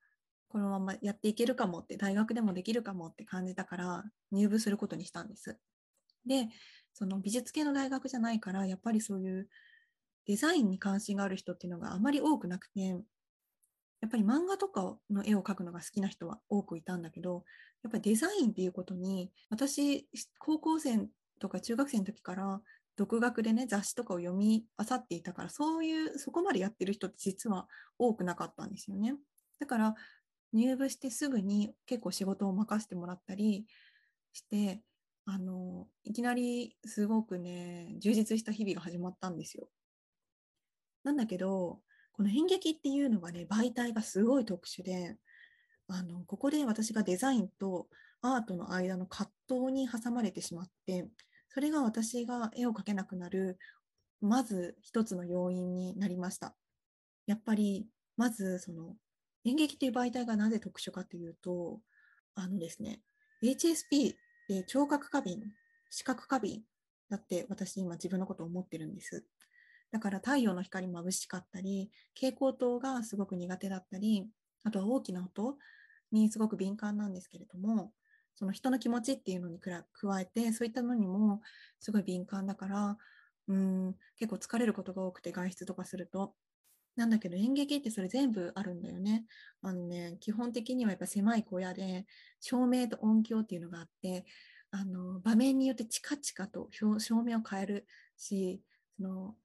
[0.50, 5.58] このままやっていけるかもって大学でもできるかもって感じたから入部することにしたんです。
[6.26, 6.50] で
[6.94, 9.50] その美術系の大学じゃないからやっぱりそういう
[10.26, 12.80] デザインに関心がある人っていうのがあまり多くなくて
[14.02, 17.44] やっぱり漫画とかの絵を描くのが好きな人は多くいたんだけど
[17.84, 20.08] やっぱりデザインっていうことに私
[20.40, 21.08] 高校生
[21.40, 22.62] とか中学生の時から
[22.98, 29.16] 独学でね雑誌とかを読み漁っていたからそういうそこまでやってる人って実は多くなかったんですよね。
[29.60, 29.96] だから
[30.52, 33.66] 入部してすぐに結構仕事を任せてもらったり
[34.34, 34.82] して
[35.26, 39.70] あのいきなりすごくね充実した日々が始まったんですよ。
[41.04, 41.80] なんだけど
[42.14, 45.18] この演劇っていうのがね媒体がすごい特殊で
[45.88, 47.88] あのここで私がデザインと
[48.22, 51.08] アートの間の葛藤に挟まれてしまって
[51.58, 53.58] それが私が絵を描けなくなる
[54.22, 56.56] まず一つの要因になりました。
[57.26, 58.94] やっぱりまずその
[59.44, 61.80] 演劇っていう媒体がなぜ特殊かというと、
[62.36, 63.02] あのですね、
[63.42, 64.14] HSP
[64.48, 65.42] で聴覚過敏、
[65.90, 66.62] 視覚過敏
[67.10, 69.26] だって私今自分のことを思ってるんです。
[69.92, 74.28] だから太陽の光眩しかったり、蛍光灯がすごく苦手だったり、
[74.64, 75.58] あとは大きな音
[76.12, 77.94] にすごく敏感なんですけれども、
[78.38, 79.84] その人の気持ちっていうのに加
[80.22, 81.42] えて、そういったのにも
[81.80, 82.98] すごい敏感だから、
[83.48, 86.34] うん結構疲れることが多くて外出とかすると。
[86.96, 89.26] なんだけど演劇ってそれ全部あるんだよね。
[89.62, 92.06] あのね、基本的にはやっぱ狭い小屋で
[92.42, 94.26] 照明と音響っていうのがあって、
[94.72, 98.62] あの場面によってチカチカと照明を変えるし、
[98.98, 99.36] その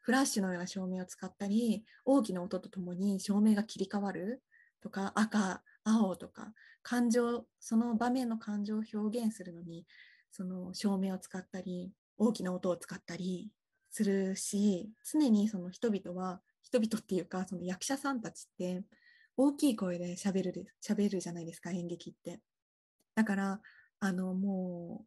[0.00, 4.42] フラッシュのような照明を使ったり、大きな音とともに照明が切り替わる
[4.82, 9.86] とか、赤、青とか、感情、その場面の感情を表現するのに、
[10.30, 13.50] その照明を使ったり、大きな音を使ったり
[13.90, 18.84] するし、常にその人々は人々っていうか、その役者さんたちって
[19.36, 22.40] 大きい声で喋る、喋るじゃないですか、演劇って。
[23.14, 23.60] だから、
[24.00, 25.04] あの、も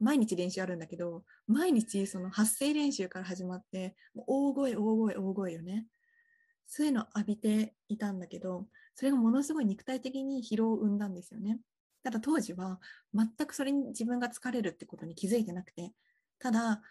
[0.00, 5.86] う、毎日練習あるんだけど、毎日その発声練習から始まって、大声、大声、大声よね。
[6.66, 11.58] そういうの浴びていたんだけど、それがものすごい肉体的に疲労を生んだんですよね。
[12.02, 12.80] ただ当時は
[13.14, 15.92] 全くそれに自分が疲れるってことに気づいてなくて、
[16.38, 16.82] ただ、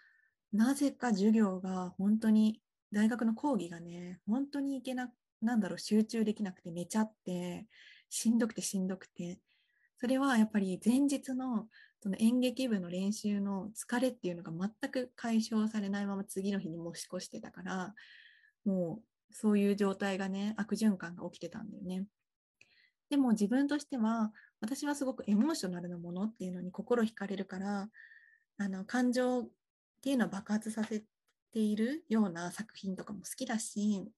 [0.52, 2.60] なぜか授業が本当に
[2.92, 5.10] 大学の講義がね、本当にいけな、
[5.40, 7.66] なんだろう、集中できなくて寝ちゃって、
[8.08, 9.40] しんどくてしんどくて、
[9.98, 11.68] それはやっぱり前日の
[12.00, 17.94] その演劇部の練習の疲れっていうのが全く解消されないまま次の日に持し越してたから、
[18.64, 19.02] もう
[19.34, 22.06] そういう状態がね、悪循環が起きてたんだよね。
[23.10, 27.88] でも自分としては、私はすごくエモーショナルなものっていうのに心惹かれるから、
[28.58, 29.48] あの感情っ
[30.02, 31.02] ていうのを爆発させ
[31.52, 34.08] ているような作品とかも好きだし、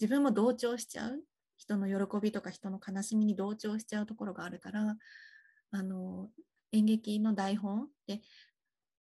[0.00, 1.22] 自分も同調しちゃう。
[1.58, 4.96] 人の喜びとか人の悲しみに同調しちゃうところがあるから、
[5.72, 6.30] あの、
[6.72, 8.22] 演劇の台本で、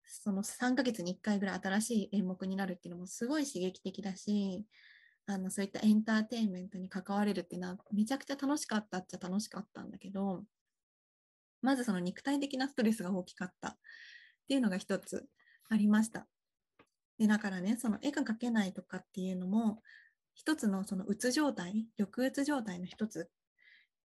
[0.05, 4.65] その3ヶ月に1回ぐらい新しい演目になるっていうのもすごい刺激的だし、
[5.27, 10.45] あのそういったエンターテインメントに関われるっていうのはめちゃくちゃ楽しかったっちゃ楽しかったんだけど、
[11.63, 13.77] まずその肉体的なストレスが大きかったっ
[14.49, 15.27] ていうのが一つ
[15.69, 16.27] ありました。
[17.19, 19.83] で、だからね、その絵が描けないとかっていうのも、
[20.35, 23.29] 一つのそのうつ状態、抑うつ状態の一つ。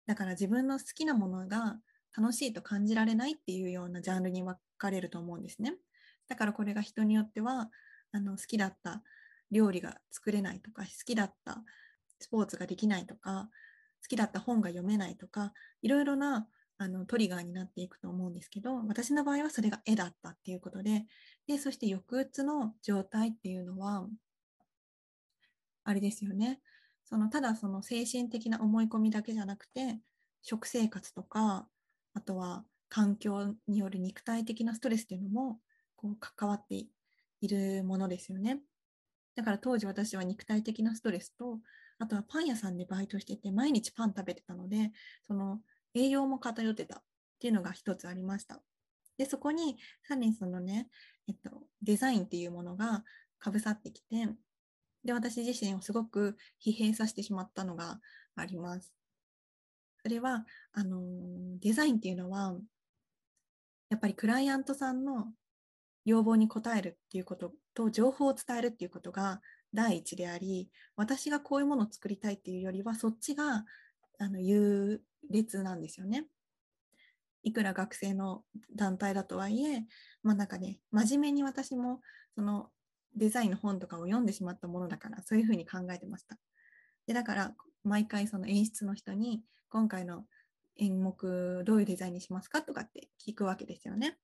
[0.07, 1.79] だから自分の好きなものが
[2.16, 5.75] 楽しいと感じられないっていうようなジャンルに分かれると思うんですね。
[6.29, 7.71] だからこれが人によっては、
[8.12, 9.03] あの好きだった
[9.50, 11.62] 料理が作れないとか、好きだった
[12.18, 13.48] スポーツができないとか、
[14.02, 21.06] 好きだった本が読めないとか、いろいろなあのトリガーになっていくと思うんですけど、私の場合はそれが絵だったっていうことで、
[21.46, 24.06] で、そして抑うつの状態っていうのは、
[25.84, 26.61] あれですよね。
[27.04, 30.00] そのただその精神的な思い込みだけじゃなくて、
[30.42, 31.66] 食生活とか、
[32.14, 35.58] あとは環境による肉体的なストレスっていうのも
[35.96, 36.87] こう関わって
[37.40, 38.61] いるものですよね。
[39.38, 41.61] だから当時私は肉体的なストレスと、
[42.01, 44.90] あとはパン屋さんでバイトしてて毎日パン食べてたので、
[45.29, 45.61] その
[45.94, 47.03] 栄養も偏ってたっ
[47.38, 48.61] ていうのが一つありました。
[49.16, 50.88] で、そこにさらにそのね、
[51.29, 53.05] えっと、デザインっていうものが
[53.38, 54.29] かぶさってきて、
[55.05, 58.01] で、私自身をすごく疲弊させてしまったのが
[58.35, 58.92] あります。
[60.03, 61.01] それは、あの、
[61.61, 62.57] デザインっていうのは、
[63.88, 65.29] やっぱりクライアントさんの
[66.09, 69.42] 要望に応えるっていうことと情報を伝えるっていうことが
[69.75, 73.66] 第一であり、私がこういうものを作りたいっていうよりは、そっちが
[74.18, 76.25] あの優劣なんですよね。
[77.42, 78.42] いくら学生の
[78.75, 79.85] 団体だとはいえ、
[80.23, 82.01] まあなんかね、真面目に私も
[82.35, 82.71] その
[83.14, 86.38] デザインの本とかを読んでしまったものだから、そういうふうに考えてました。
[87.07, 90.25] で、だから毎回その演出の人に、今回の
[90.77, 94.16] 演目どういうデザインにしますかとかって聞くわけですよね。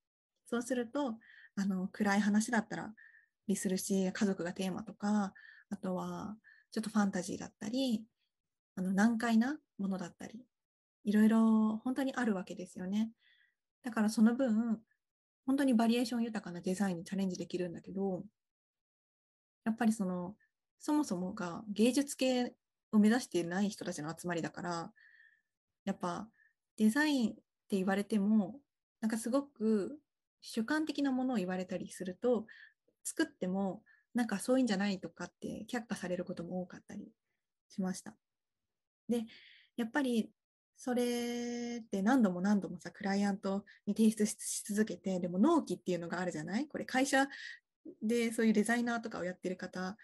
[0.47, 1.19] そうすると、
[1.57, 2.93] あの暗い話だったら
[3.47, 5.35] リするし、家族がテーマとか、
[5.71, 6.37] あとは
[6.71, 8.05] ちょっとファンタジーだったり、
[8.77, 10.45] あの難解なものだったり、
[11.05, 13.11] いろいろ本当にあるわけですよね。
[13.83, 14.81] だからその分、
[15.47, 18.25] 本当にバリエーション豊かなデザインにチャレンジできるんだけど、
[19.65, 20.35] やっぱりその、
[20.81, 22.55] そもそもが芸術系
[22.93, 24.93] を目指してない人たちの集まりだから、
[25.85, 26.29] やっぱ
[26.79, 28.59] デザインって言われても、
[29.01, 29.99] なんかすごく
[30.47, 32.47] 主観的なものを言われたりすると、
[33.03, 33.83] 作っても
[34.15, 37.09] なんかそういうんじゃないとかって却下されることも多かったり
[37.69, 38.15] しました。
[39.09, 39.25] で、
[39.77, 40.31] やっぱり
[40.77, 46.69] それって何度も何度もさ、クライアントに提出し続けて、でも納期っていうのがあるじゃない？
[46.69, 47.27] これ会社
[48.03, 49.97] でそういうデザイナーとかをやってる方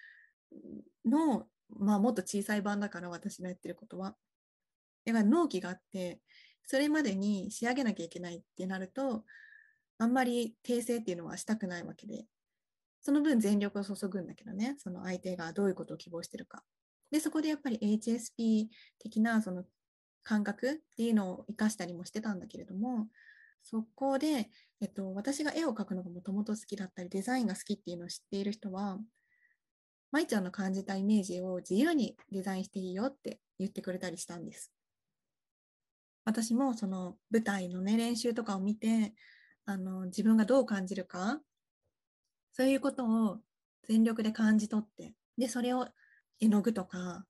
[1.05, 1.47] の、
[1.79, 4.17] まあもっと小さい版だから私のやってることは。
[5.05, 6.21] だから納期があって
[6.65, 9.25] それまでに仕上げなきゃいけないってなると
[10.01, 12.25] あんまり訂正っていうのはしたくないわけで。
[13.03, 14.77] その分全力を注ぐんだけどね。
[14.79, 16.63] その相手がどういうことを希望してるか。
[17.11, 19.65] でそこでやっぱり HSP 的なその
[20.23, 23.09] 感覚っていうのを生かしたりもしてたんだけれども
[23.63, 24.49] そこで、
[24.81, 28.99] えっと、私が絵を描くのがもともと好きだったりデザインが好きっていうのを知っている人は
[30.13, 34.73] 舞ちゃんの感じたイメージを自由にデザインしていいよって言ってくれたりしたんです。
[36.25, 39.15] 私もその舞台のね練習とかを見て
[39.71, 41.41] あの自分がどう感じるか？
[42.53, 43.39] そういうことを
[43.89, 45.87] 全力で感じ取ってでそれを
[46.41, 47.25] 絵の具とか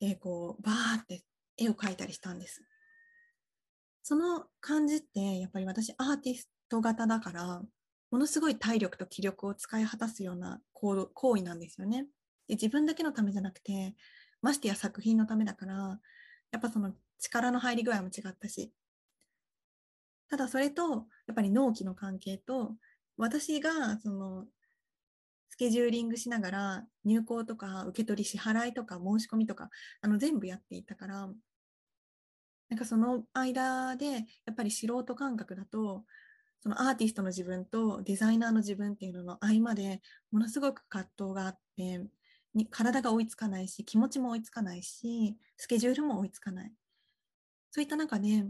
[0.00, 1.24] でこうバーって
[1.56, 2.62] 絵を描いたりしたんです。
[4.02, 7.62] その感じってやっぱり私アーティスト型だから
[8.10, 12.06] ものすごい体力と気力を使い果たすような行為なんですよね。
[12.48, 13.94] で自分だけのためじゃなくて
[14.42, 15.98] ましてや作品のためだから
[16.50, 18.72] やっぱその力の入り具合も違ったし
[20.30, 20.82] ただそれと
[21.26, 22.76] やっぱり納期の関係と
[23.16, 24.46] 私がその
[25.50, 29.68] スケジューリングしながら入稿とか受け取り支払いとか申し込みとか
[30.00, 31.28] あの全部やっていたから
[32.68, 34.20] なんかその間でや
[34.52, 36.04] っぱり素人感覚だと
[36.62, 42.00] そのアーティストの自分とデザイナーの自分っていうのの合間でものすごく葛藤があって
[42.54, 46.72] に体が追いつかないし気持ちも追いつかないしスケジュールも追いつかない。
[47.72, 48.44] そういった中で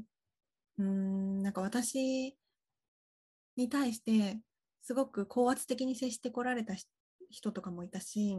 [0.79, 2.37] うんなんか私
[3.57, 4.41] に対して
[4.83, 6.75] すごく高圧的に接してこられた
[7.31, 8.37] 人とかもいたし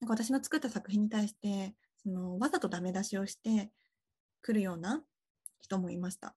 [0.00, 3.70] なんか私の作った作品に対してそのわざとダメ出しをして
[4.42, 5.02] くるような
[5.60, 6.34] 人もいました。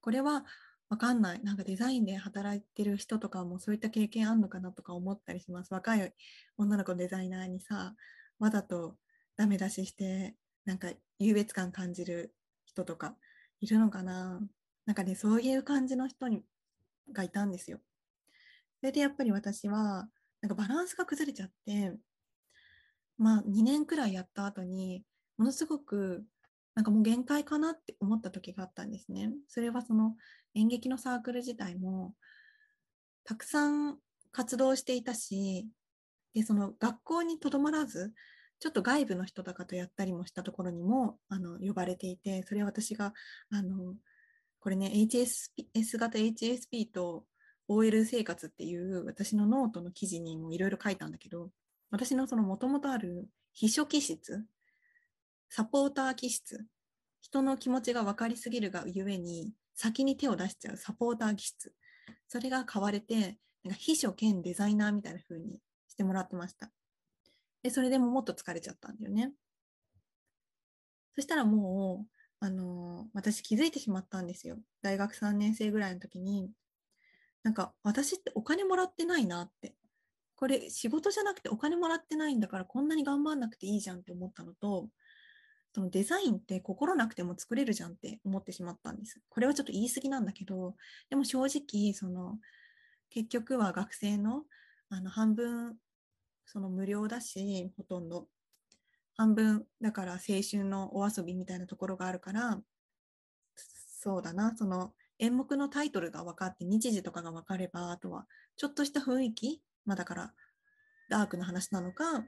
[0.00, 0.44] これは
[0.88, 1.42] わかんない。
[1.42, 5.74] なんかデザインで働いてる人とかもそういった経験あんのかなとか思ったりします。
[5.74, 6.14] 若い
[6.56, 7.94] 女の子のデザイナーにさ、
[8.38, 8.96] わざと
[9.36, 13.16] ダメ出しして、なんか優越感感じる人とか
[13.60, 14.40] いるのかな？
[14.86, 16.42] なんかね、そういう感じの人に
[17.12, 17.78] がいたんですよ。
[18.80, 20.08] それでやっぱり私は、
[20.40, 21.94] なんかバランスが崩れちゃって、
[23.18, 25.04] まあ2年くらいやった後に、
[25.36, 26.24] ものすごく
[26.74, 29.32] なんかもう限界かなって思った時があったんですね。
[29.48, 30.14] それはその
[30.54, 32.14] 演劇のサークル自体も
[33.24, 33.98] たくさん
[34.30, 35.66] 活動していたし、
[36.34, 38.12] でその学校にとどまらず、
[38.60, 43.12] ちょっと外部の人とかとやったりもしたところにもあの呼ばれていて、それは私が
[43.50, 43.94] あの
[44.60, 47.24] これね、HSS 型 HSP と
[47.68, 51.50] OL 生活っていう私のノートの記事にもいろいろ書いたんだけど、
[51.90, 54.44] 私のそのもともとある秘書気質
[55.50, 56.66] サポーター気質。
[57.20, 61.72] 人の気持ちが分かりすぎるがゆえに、先に手を出しちゃうサポーター気質。
[62.28, 66.70] それが買われて、なんか秘書兼デザイナーみたいな風にしてもらってました。
[67.62, 69.32] で、それでももっと疲れちゃったんだよね。
[71.14, 72.08] そしたらもう、
[72.40, 74.58] あのー、私気づいてしまったんですよ。
[74.82, 76.50] 大学3年生ぐらいの時に、
[77.42, 79.74] なんか私ってお金もらってないなって。
[80.36, 84.88] これ仕事じゃなくてお金もらってないんだからこんなに頑張んなくていいじゃんって思ったのと、
[85.74, 89.20] そのデザインって心なくても作れるじゃんって思ってしまったんです。
[89.28, 90.76] これはちょっと言い過ぎなんだけど、
[91.10, 92.38] でも正直、その、
[93.10, 94.44] 結局は学生の
[94.90, 95.76] あの半分、
[96.50, 98.26] その無料だし、ほとんど。
[99.14, 102.58] 半分、だから青春のお遊びみたいなところがあるから、
[103.54, 110.32] そうだな、その演目のタイトルが分かって、日時とかが分かれば、あとはちょっとした雰囲気、まあだから
[111.10, 112.24] ダークな話なのか、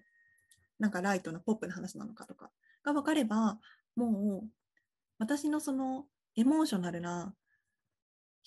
[0.79, 2.51] なんかライトなポップな話なのかとか、
[2.83, 3.59] が分かれば、
[3.97, 4.49] もう
[5.19, 6.05] 私のその
[6.37, 7.35] エモーショナルな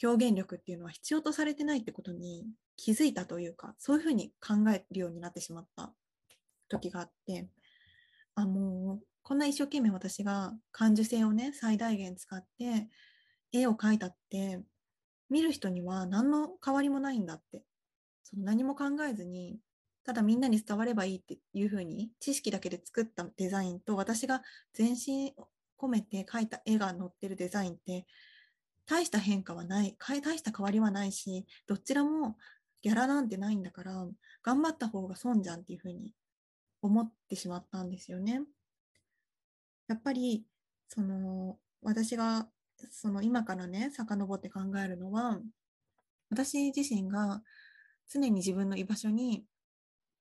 [0.02, 5.94] 表現力っていうのは必要とされてないってことに気づいたというか、そういうふうに考えるようになってしまった
[6.70, 7.48] 時があって、
[8.36, 12.88] あ、もうこんな一生懸命私が感受性をね、最大限使って
[13.52, 14.62] 絵を描いたって、
[15.30, 17.64] 見る人には何の変わりもないんだって、
[18.24, 19.58] その何も考えずに
[20.06, 24.42] ただみんなに伝わればいいっていうふうに知識だけで作ったデザインと私が
[24.74, 25.34] 全身
[25.80, 28.06] 込めて描いた絵が載ってるデザインって
[28.86, 32.36] 大した変化はない大した変わりはないしどちらも
[32.82, 34.06] ギャラなんてないんだから
[34.44, 36.14] 頑張った方が損じゃんっていうふうに
[36.82, 38.42] 思ってしまったんですよね。
[39.88, 40.44] やっぱり
[40.90, 42.48] その私が
[42.92, 45.40] その今からね遡って考えるのは
[46.30, 47.42] 私自身が
[48.10, 49.46] 常に自分の居場所に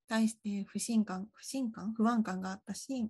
[0.08, 3.08] 対して不信感、不信感、不安感があったし、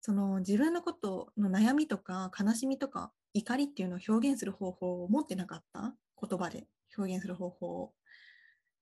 [0.00, 5.94] その自分のことの悩みとか悲しみとか怒りっていうのを表現する方法を持ってなかった？
[6.26, 6.66] 言葉で
[6.96, 7.92] 表現する方法を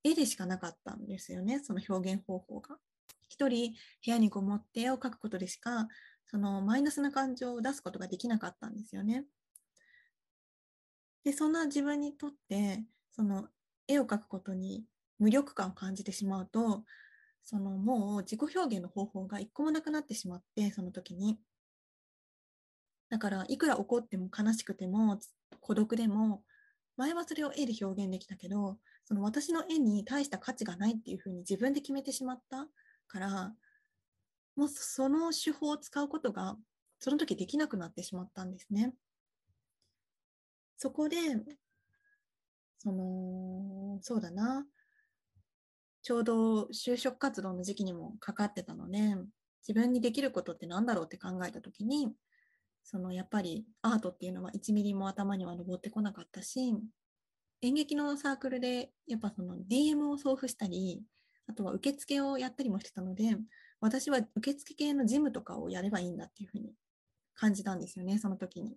[0.04, 1.60] 絵でしかなかったんですよね？
[1.64, 2.76] その表現方法が
[3.28, 3.72] 一人
[4.04, 5.88] 部屋にこもって絵を描くことでしか
[6.26, 9.24] そのマイナスな感情を出すことができなかったんですよね。
[11.24, 13.48] で、そんな自分にとって、その
[13.86, 14.84] 絵を描くことに
[15.18, 16.84] 無力感を感じてしまうと、
[17.42, 21.38] そのもう自己表現の方法が一個もなくなってしまって、その時に。
[23.12, 25.18] だから、いくら怒っても悲しくても、
[25.60, 26.42] 孤独でも、
[26.96, 32.66] 前はそれを絵で表現できたけど、その私の絵に大した価値がないっていうふうに自分で決めてしまった
[33.08, 33.54] から、
[34.56, 36.56] もうその手法を使うことが、
[37.00, 38.94] その時できなくなってしまったんですね。
[40.78, 41.18] そこで、
[42.78, 44.66] その、そうだな、
[46.00, 48.98] ちょうど就職活動の時期にもかかってたので、
[49.68, 52.10] 自分にできることって何だろうって考えた時に、
[52.84, 56.74] そのやっぱりアートっていうのは1ミリも頭には上ってこなかったし、
[57.62, 61.02] 演劇のサークルでやっぱその DM を送付したり、
[61.46, 63.36] あとは受付をやったりもしてたので、
[63.80, 66.72] 私は受付系の事務とかをやればいいんだっていうふうに
[67.34, 68.76] 感じたんですよね、その時に。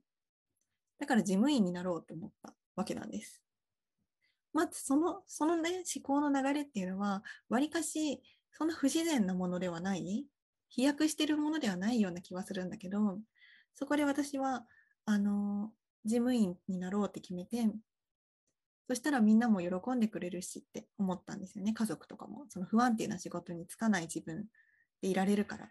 [0.99, 3.41] だから事務員になろうと思ったわけなんです。
[4.53, 10.25] まずその、そのね、思考の流れっていうのは、わりかし、そんな不自然なものではない、
[10.69, 13.19] 飛躍してるものではないような気はするんだけど、
[13.75, 14.65] そこで私は、
[15.05, 15.71] あの、
[16.05, 17.67] 事務員になろうって決めて、
[18.87, 22.45] そしたらみんなも喜んでくれるしって思ったんですよね、家族とかも。
[22.49, 24.45] その不安定な仕事に就かない自分
[25.01, 25.69] でいられるから。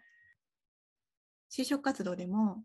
[1.49, 2.63] 就職活動でも、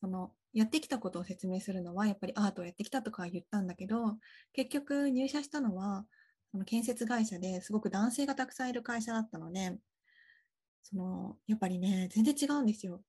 [0.00, 4.16] そのやってきたことを説明するのはやっぱりアートをやってきたとか言ったんだけど
[4.52, 6.06] 結局入社したのは
[6.50, 9.78] その建設会社ですごく男性がたくさんいる会社だったので
[10.82, 13.02] そのやっぱりね全然違うんですよ。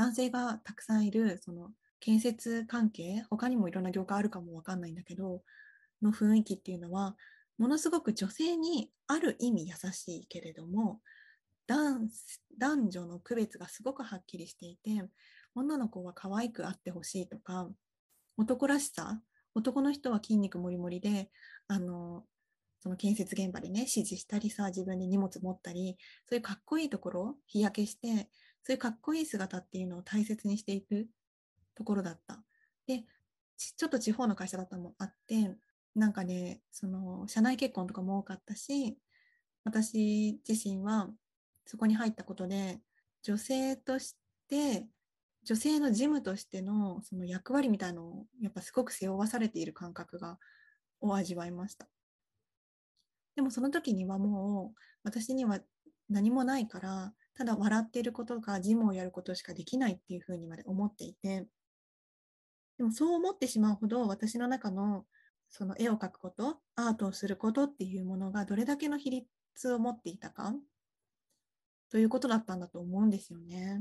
[0.00, 1.70] 男性がたくさんいるその
[2.00, 5.42] 建設関係他にもいろんな業界あるかもわかんないんだけど
[6.02, 7.16] の雰囲気っていうのは
[7.58, 11.00] ものすごく女性にある意味優しいけれども
[11.66, 15.08] 男女の区別がすごくはっきりしていて
[15.54, 17.68] 女の子は可愛くあってほしいとか、
[18.36, 19.20] 男らしさ、
[19.54, 21.30] 男の人は筋肉もりもりで、
[21.68, 22.24] あの、
[22.82, 25.96] その建設現場でね、指示したりさ、自分で荷物持ったり、
[26.26, 28.28] そういうかっこいいところ、日焼けして、
[28.62, 31.08] そういうかっこいい姿っていうのを大切にしていく
[31.74, 32.42] ところだった。
[32.86, 33.04] で、
[33.56, 35.56] ちょっと地方の会社だったのもあって、
[35.94, 38.98] なんかね、その、社内結婚とかも多かったし、
[39.64, 41.10] 私自身は
[41.66, 42.80] そこに入ったことで、
[43.22, 44.16] 女性とし
[44.48, 44.86] て
[45.44, 50.38] 女性の事務としてのその役割みたいのをやっぱすごく背負わされている感覚が
[51.00, 51.88] を味わいました。
[53.36, 55.60] でもその時にはもう私には
[56.10, 61.46] 何もないからただ笑っていることか事務をやることしかできないっていうふうにまで思っていて
[62.76, 65.06] でもそう思ってしまうほど私の中の
[65.48, 70.52] その絵を描くことアートをすることっていうものがどれだけの比率を持っていたか
[71.90, 73.80] ということだったんだと思うんですよね。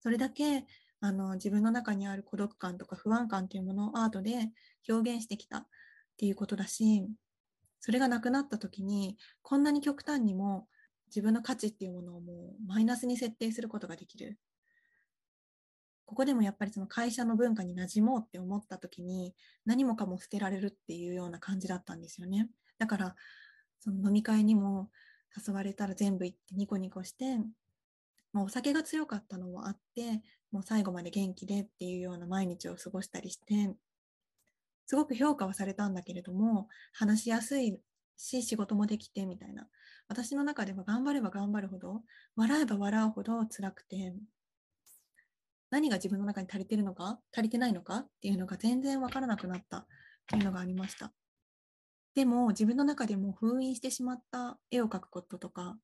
[0.00, 0.66] それだけ
[1.00, 4.50] あの自分の中にある孤独感とか不安感というものをアートで
[4.88, 5.66] 表現してきたっ
[6.16, 7.06] ていうことだし
[7.78, 10.66] それがなくなった時にこんなに極端にも
[11.06, 14.38] 自分の価値っていうものをもうマイナスに設定することができる。
[16.06, 19.34] ここでもやっぱりその会社の文化に馴染もうって思った時に
[19.64, 22.48] 何もかも捨てられるっていうような感じだったんですよね。
[22.78, 23.16] だから
[23.80, 24.90] その飲み会にも
[25.34, 27.38] 誘われたら全部行ってニコニコして
[28.34, 33.74] まあ、お酒が強かったのもあって、もう最後まで元気でっていうような毎日を過ごしたりして、
[34.86, 37.78] すごく評価はされたんだけれども、話しやすい
[38.16, 39.68] し、仕事もできてみたいな。
[40.08, 42.02] 私の中では頑張れば頑張るほど、
[42.36, 44.14] 笑えば笑うほど辛くて、
[45.70, 49.86] 何が自分の中に足りてるのか、足りてないのかっていうのが全然わからなくなったっ
[50.26, 51.12] ていうのがありました。
[52.14, 55.76] でも自分の中でも封印してしまった絵を描くこととか、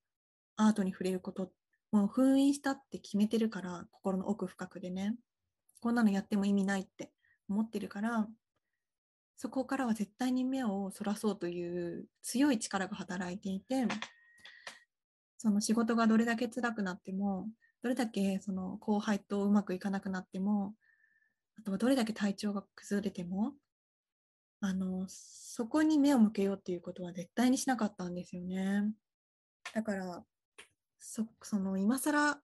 [0.57, 1.51] アートに触れること
[1.93, 5.17] もう封印したって決めてるから、心の奥深くでね、
[5.81, 7.11] こんなのやっても意味ないって
[7.49, 8.29] 思ってるから、
[9.41, 13.87] そこからは絶対に目をそらそうという強い力が働いていて、
[15.39, 17.49] その仕事がどれだけ辛くなっても、
[17.83, 20.75] どれだけその後輩とうまくいかなくなっても、
[21.59, 23.55] あとはどれだけ体調が崩れても、
[24.61, 28.93] あの、そこに目を向けようっていうことは絶対にしなかったんですよね。
[29.73, 30.23] だから、
[30.99, 32.43] そその今更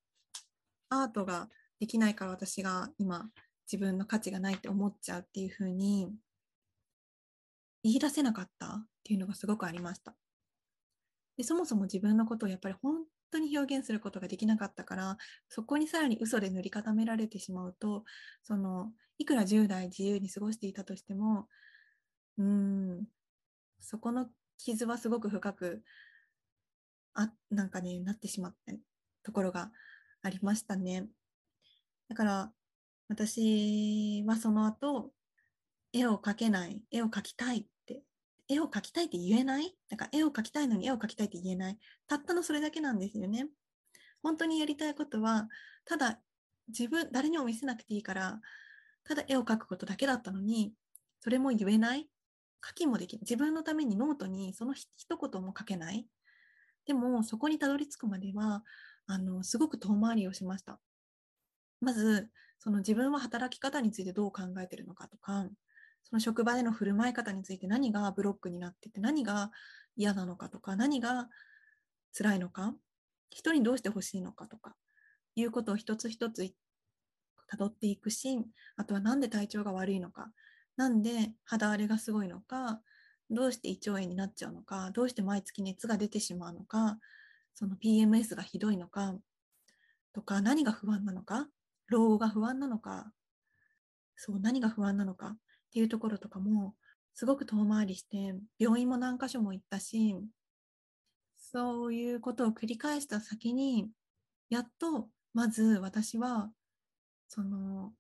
[0.89, 3.29] アートができないから私が今
[3.71, 6.09] 自分の価値がないって思っちゃうっていうふうに
[7.87, 8.67] 言い出せなかった？
[8.67, 10.15] っていうのがすごくありました。
[11.37, 15.19] でそもそも自分のことをやっぱり本当に表現することができなかったから
[15.49, 18.05] そこにさらに嘘で塗り固められてしまうと
[18.43, 21.47] そのいくら10代自由に過ごしていたとしても
[22.39, 23.05] うん
[23.81, 24.27] そこの
[24.59, 25.83] 傷はすごく深く
[27.15, 28.79] あなんかねなってしまって
[29.23, 29.71] ところが
[30.23, 31.07] ありましたね。
[32.09, 32.53] だから
[33.09, 35.13] 私はその後
[35.93, 37.65] 絵を描けない絵を描きたいっ
[38.49, 39.75] 絵を描きたいって言えない？
[39.91, 41.79] なんか絵を描きたいのに絵を描きたいって言えない？
[42.07, 43.49] たったのそれだけなんですよね。
[44.23, 45.49] 本当にやりたいことは
[45.85, 46.21] ただ
[46.69, 48.41] 自分誰にも見せなくていいから
[49.05, 50.73] ただ絵を描くことだけだったのに
[51.21, 52.09] それも言えない？
[52.67, 53.21] 書きもできない。
[53.23, 56.07] 自分のためにノートにその一言も書けない？
[56.87, 58.63] でもそこにたどり着くまでは
[59.07, 60.79] あのすごく遠回りをしました。
[61.81, 62.29] まず
[62.59, 65.47] その自分は働き方についてどう考えてるのかとか
[66.09, 69.51] その職場での振る舞い方について何がブロックになってて何が
[69.97, 71.29] 嫌なのかとか何が
[72.17, 72.75] 辛いのか
[73.31, 74.77] 人にどうしてほしいのかとか
[75.35, 76.49] いうことを一つ一つ
[77.53, 78.39] 辿っていくし
[78.77, 80.31] あとは何で体調が悪いのか
[80.77, 82.81] なんで肌荒れがすごいのか
[83.29, 86.99] どうして胃腸炎になっちゃうのかどうして毎月熱が出てしまうのか
[87.55, 89.15] その PMS がひどいのか
[90.15, 91.49] とか何が不安なのか
[91.89, 93.11] 老後が不安なのか
[94.17, 95.37] そう何が不安なのか
[95.69, 96.75] っていうところとかも
[97.15, 100.17] すごく遠回りして病院も何箇所も行ったし
[101.37, 103.89] そういうことを繰り返した先に
[104.51, 106.51] やっとまず私は
[107.29, 107.93] その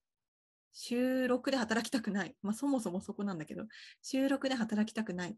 [0.73, 3.65] 週6で働きたくない、まあ、そもそもそこなんだけど
[4.03, 5.37] 週6で働きたくない。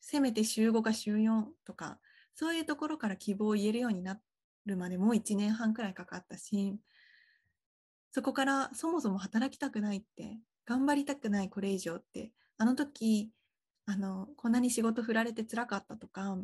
[0.00, 2.00] せめて週5か週4とか
[2.34, 4.18] そういうところから希望を言えるようにな
[4.66, 6.76] るまでもう1年半くらいかかったし
[8.10, 10.38] そこからそもそも働きたくないって
[10.70, 13.32] 頑張りたくないこれ以上ってあの時
[13.86, 16.38] あのこんなに仕事振られてつらかったとか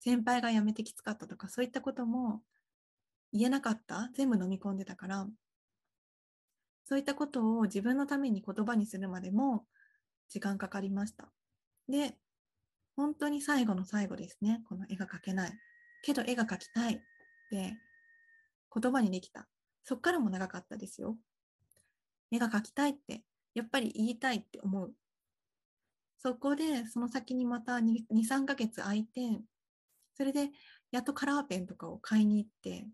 [0.00, 2.40] 先輩が辞めてきつかったとかそういったことも
[3.30, 5.26] 言えなかった全部飲み込んでたから
[6.86, 9.66] そういったことを自分のために言葉にするまでも
[10.30, 11.28] 時間かかりました。
[11.90, 12.16] で
[12.96, 15.52] 本当に最後の最後ですねこの絵が描けない。
[16.02, 16.96] けど絵が描きたいっ
[17.50, 17.76] て
[18.74, 19.46] 言葉にできた。
[19.84, 21.18] そっからも長かったですよ。
[22.30, 23.22] 絵が描きたいって
[23.54, 24.92] やっぱり言いたいって思う
[26.18, 29.40] そこでその先にまた23ヶ月空いて
[30.14, 30.50] それで
[30.90, 32.86] やっとカラーペンとかを買いに行って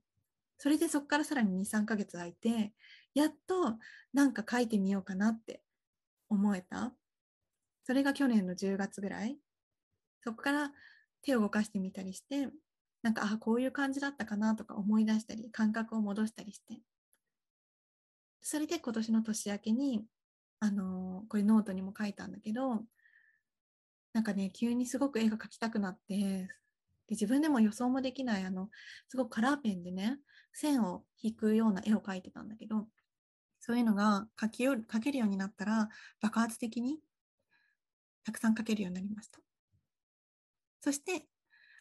[0.59, 2.73] それでそこからさらに2、3ヶ月空いて、
[3.15, 3.79] やっと
[4.13, 5.63] なんか書いてみようかなって
[6.29, 6.93] 思えた。
[7.85, 9.39] それが去年の10月ぐらい。
[10.21, 10.73] そこから
[11.23, 12.49] 手を動かしてみたりして、
[13.03, 16.81] なんか、あ、こういう感じだったかなとか思い出したり、感覚を戻したりして。
[18.43, 20.05] それで今年の年明けに、
[20.61, 22.85] あの、これノートにも書いたんだけど、
[24.13, 26.49] なんかね、急にすごく絵が描きたくなって、
[27.07, 28.71] で自分でも予想もできない、あの、
[29.09, 30.19] すごくカラーペンでね、
[30.53, 32.89] 線を引くような絵を描いてたんだけど、
[33.61, 35.89] そういうのが描きよ描けるようになったら、
[36.21, 37.01] 爆発的に
[38.25, 39.41] たくさん描けるようになりました。
[40.81, 41.27] そして、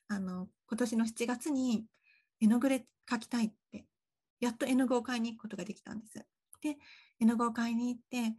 [0.08, 1.86] あの、今年の7月に
[2.42, 3.86] 絵の具で描きたいって、
[4.40, 6.26] やっと絵の具を買いに行くことができたんです。
[6.62, 6.78] で、
[7.20, 8.36] 絵の具を買いに行って、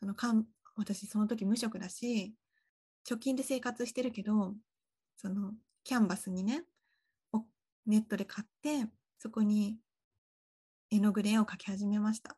[0.00, 2.34] そのかん私その時無職だし、
[3.08, 4.54] 貯金で生活してるけど、
[5.16, 5.52] その
[5.84, 6.64] キャンバスにね、
[7.86, 9.78] ネットで買って、そこに
[10.90, 12.36] 絵の具で絵を描き始めました。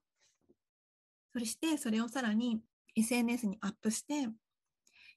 [1.32, 2.60] そして、それをさらに
[2.96, 4.28] SNS にアップして、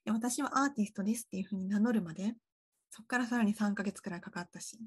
[0.06, 2.36] 私はアーティストですっていうふうに名乗るまで、
[2.90, 4.78] そこからさらに3ヶ月くらいかかったし、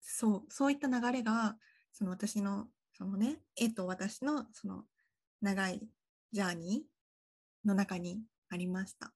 [0.00, 1.56] そう、そういった流れが、
[1.92, 4.84] その私の、そのね、絵と私のその
[5.40, 5.80] 長い
[6.32, 9.12] ジャーニーの中にありました。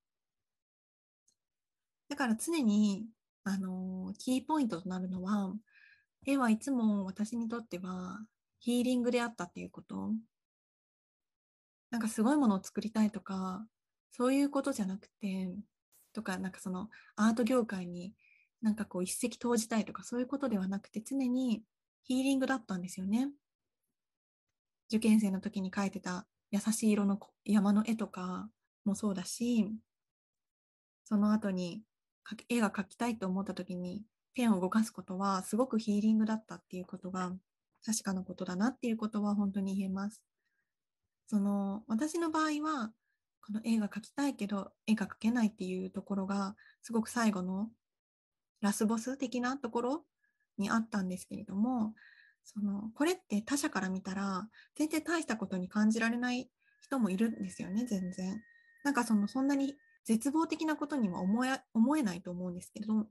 [2.09, 3.07] だから常に
[3.49, 5.55] あの、キーポイントとなるのは、
[6.27, 8.18] 絵はいつも私にとっては
[8.59, 10.12] ヒーリングであったっていうこと。
[11.91, 13.64] なんかすごいものを作りたいとか、
[14.11, 15.55] そういうことじゃなくて、
[16.12, 18.14] とか、なんかそのアート業界に
[18.62, 21.62] なんかこう一石投じたいとか、そういうことではなくて、常に
[22.03, 23.31] ヒーリングだったんですよね。
[24.89, 28.49] 受験生の時に描いてた優しい色の山の絵とか
[28.84, 29.72] もそうだし、
[31.05, 31.82] その後に
[32.49, 34.03] 絵が描きたいと思った時に
[34.34, 37.32] ペンを動かすことはすごくヒーリングだったっていうことが
[37.84, 40.20] 確かなことだなっていうことは本当に言えます。
[41.28, 42.93] その私の場合は
[43.45, 47.68] この絵が描きたいけど絵が描けないっていうところがすごく最後の
[48.61, 50.05] ラスボス的なところ
[50.59, 51.95] にあったんですけれども
[52.47, 56.49] そのこれって他者から見たら全然大したことに感じられない
[56.80, 58.40] 人もいるんですよね全然。
[58.84, 59.74] なんかそのそんなに
[60.05, 63.07] 絶望的なことには思え思えないと思うんですけど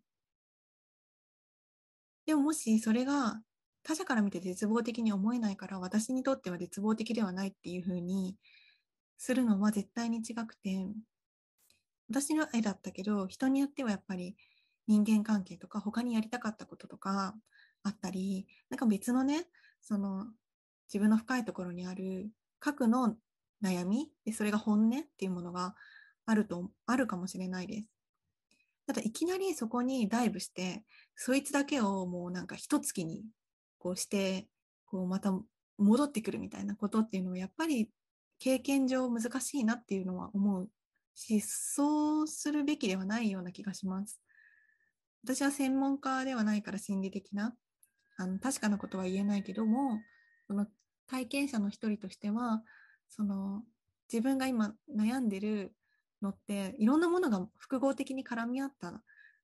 [2.26, 3.42] でももしそれが
[3.84, 8.38] 他者から見て絶望的に思えないから私にとっては絶望的ではないっていうふうに
[9.18, 10.88] するのは絶対に違くて
[12.10, 14.38] 私の絵だったけど人によってはやっぱり
[14.88, 17.36] 人間関係とか他にやりたかったこととか
[17.86, 19.46] あったりなんか別のね
[19.82, 20.26] その
[20.88, 22.30] 自分の深いところにある
[22.60, 23.16] 核の
[23.64, 25.76] 悩みでそれが本音っていうものが
[26.26, 27.90] あるとあるかもしれないです。
[28.88, 30.84] ただいきなりそこにダイブして
[31.16, 33.24] そいつだけをもうなんか一月に
[33.80, 34.48] こうして
[34.86, 35.32] こうまた
[35.78, 37.90] 戻ってくるみたいなことっていうのはやっぱり
[38.40, 40.70] 経験上難しいなっていうのは思う
[41.16, 44.22] しそうするべきではないような気がします。
[45.24, 47.56] 私は専門家ではないから心理的な
[48.18, 50.02] あの確かなことは言えないけども
[50.48, 50.68] その
[51.08, 52.64] 体験者の一人としては
[53.10, 53.64] その
[54.12, 55.74] 自分が今悩んでる
[56.22, 59.02] のっていろんなものが複合的に絡み合った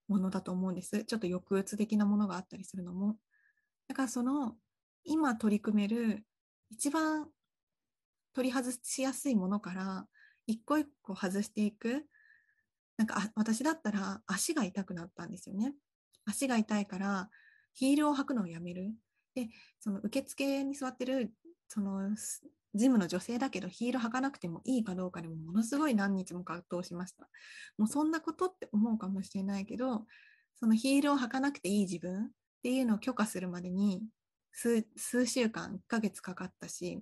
[0.08, 1.04] ものだと思うんです。
[1.06, 3.18] ちょっと抑うつ的なものがあったりするのも。
[3.88, 4.56] だからその
[5.04, 6.24] 今取り組める
[6.70, 7.28] 一番
[8.34, 10.08] 取り外しやすいものから
[10.48, 12.06] 一個一個外していく。
[12.98, 15.74] なんか私だったら足が痛くなったんですよね。
[16.26, 17.30] 足が痛いから
[17.74, 18.94] ヒールを履くのをやめる。
[19.36, 19.50] で、
[19.80, 21.34] その受付に座ってる
[21.68, 22.10] その
[22.74, 27.28] ジムの女性だけどヒール履かなくてもいいかどうかでもものすごい何日も葛藤しました。
[27.78, 30.06] もうそんなことって思うかもしれないけど、
[30.60, 32.30] そのヒールを履かなくていい自分っ
[32.64, 34.04] ていうのを許可するまでに
[34.54, 37.02] 数週間、1ヶ月かかったし、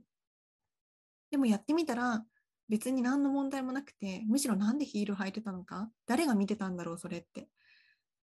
[1.32, 2.24] でもやってみたら
[2.70, 7.50] 別に何の問題もなくて、むしろなんでヒール履いてたのか、誰が見てたんだろう、それって。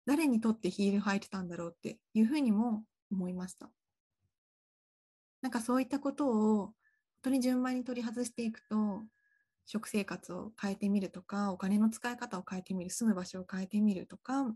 [0.06, 3.70] 誰にとってヒール履いてたんだろうっていうふうにも思いました。
[5.42, 6.74] なんかそういったことを本
[7.22, 9.04] 当に順番に取り外していくと
[9.66, 14.52] 食生活を変えてみるとかお金の使い方を変えてみる住む場所を変えてみるとか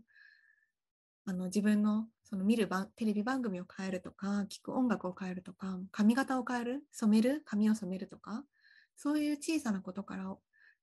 [1.25, 8.43] あの自分のその見るテレビ番組を変えるとか聴く音楽を変えるとか髪型を変える染める髪を染めるとか
[8.97, 10.35] そういう小さなことから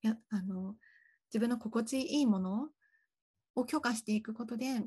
[0.02, 0.74] やあの
[1.30, 2.68] 自分の心地いいものを
[3.54, 4.82] を許可していくことで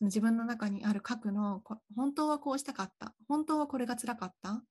[0.00, 1.62] 自分の中にある核の
[1.96, 4.62] 本当はこうしたかった本当はこれが辛かったっ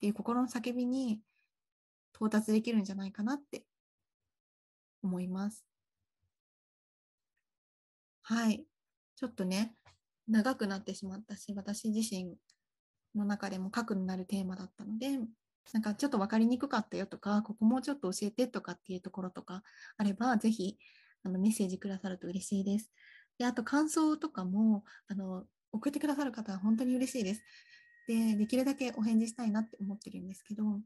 [0.00, 1.20] ていう心の叫びに
[2.14, 3.64] 到達できるんじゃないかなって
[5.02, 5.64] 思います。
[8.22, 8.64] はい。
[9.16, 9.74] ちょっとね、
[10.28, 12.36] 長くなってしまったし、私自身
[13.14, 15.18] の中でも核になるテーマだったので、
[15.72, 19.62] なんかちょっと分かりにくかったよとか、ここもうちょっと教えてとかっていうところとか
[19.96, 20.76] あれば、ぜひ
[21.24, 22.90] あのメッセージくださると嬉しいです。
[23.38, 27.42] で、あと感想とかもあの送ってくださる方は本当に嬉しいです。
[28.06, 30.80] で、できるだけお返事したいなって思ってるんですけど、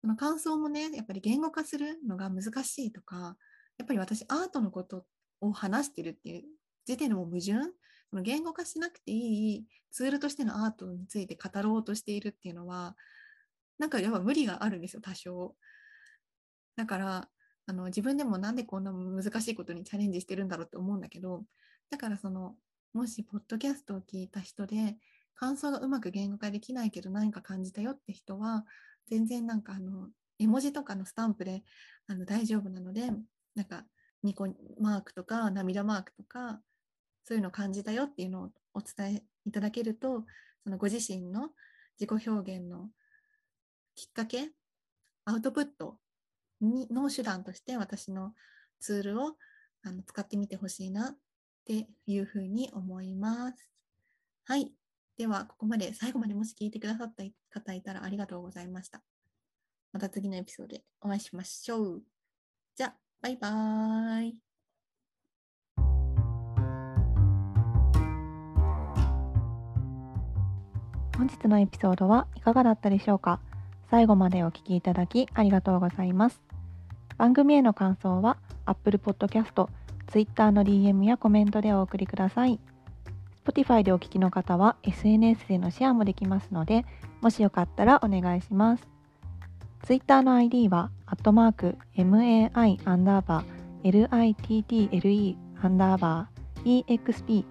[0.00, 3.36] その感想もね、やっぱり言語化するのが難しいとか、
[3.78, 5.06] やっぱり私アートのこと
[5.40, 6.42] を話してるっていう
[6.86, 7.72] 時点でも矛盾？
[8.10, 12.96] その言語化しなくていいツールとしてのアートについて語ろうとしているっていうのは、
[13.78, 15.56] なんかやっぱ無理があるんですよ、多少。
[16.76, 17.28] だから、
[17.66, 21.44] あの自分でもなんでこんな難しいことにチャレンジしてるんだろうって思うんだけど、
[21.90, 22.56] だからその、
[22.92, 24.96] もしポッドキャストを聞いた人で、
[25.34, 28.64] 感想がうまく言語化できないけど何か感じたよって人は
[29.08, 30.08] 全然なんかあの
[30.38, 31.62] 絵文字とかのスタンプで
[32.06, 33.10] あの大丈夫なので
[33.54, 33.84] なんか
[34.22, 34.48] ニコ
[34.80, 36.60] マークとか涙マークとか
[37.24, 40.24] そういうのを感じたよっていうのをお伝えいただけると
[40.62, 41.50] そのご自身の
[41.98, 42.88] 自己表現の
[43.94, 44.50] きっかけ
[45.24, 45.98] アウトプット
[46.64, 48.32] にの手段として私の
[48.80, 49.36] ツールを
[49.82, 51.16] あの使ってみてほしいなっ
[51.64, 53.70] ていうふうに思います。
[54.46, 54.72] はい。
[55.16, 59.00] では、ここまで最後までもし聞いてくださった方いたらありがとうございました。
[59.92, 62.02] また次のエピソードでお会いしましょう。
[62.74, 64.38] じゃあ、バイバーイ。
[71.16, 73.40] 本日のエピソードはいかがだったでしょうか？
[73.88, 76.43] 最後までお聞きいただきありがとうございます。
[77.16, 78.36] 番組への感想は
[78.66, 79.68] Apple Podcast、
[80.08, 82.58] Twitter の DM やコメントでお送りください。
[83.44, 86.84] Spotify でお聞きの方は SNS でのシェアもできますので、
[87.20, 88.88] もしよかったらお願いします。
[89.82, 97.44] Twitter の ID は、アットマーク、 MY アンダーバー、LITTLE アンダーバー、EXP、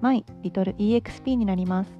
[0.00, 1.90] My Little EXP になります。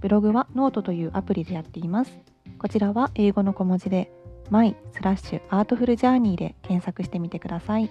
[0.00, 2.12] ブログはノートというアプリでやっています。
[2.58, 4.12] こちらは英語の小文字で、
[4.50, 7.90] My スラッシュ artful journey で検索してみてください。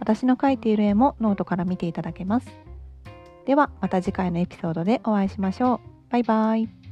[0.00, 2.46] 私の描いている絵もノートから見ていただけます。
[3.46, 5.80] ではまた次回のエピソードでお会いしましょう。
[6.10, 6.83] バイバイ。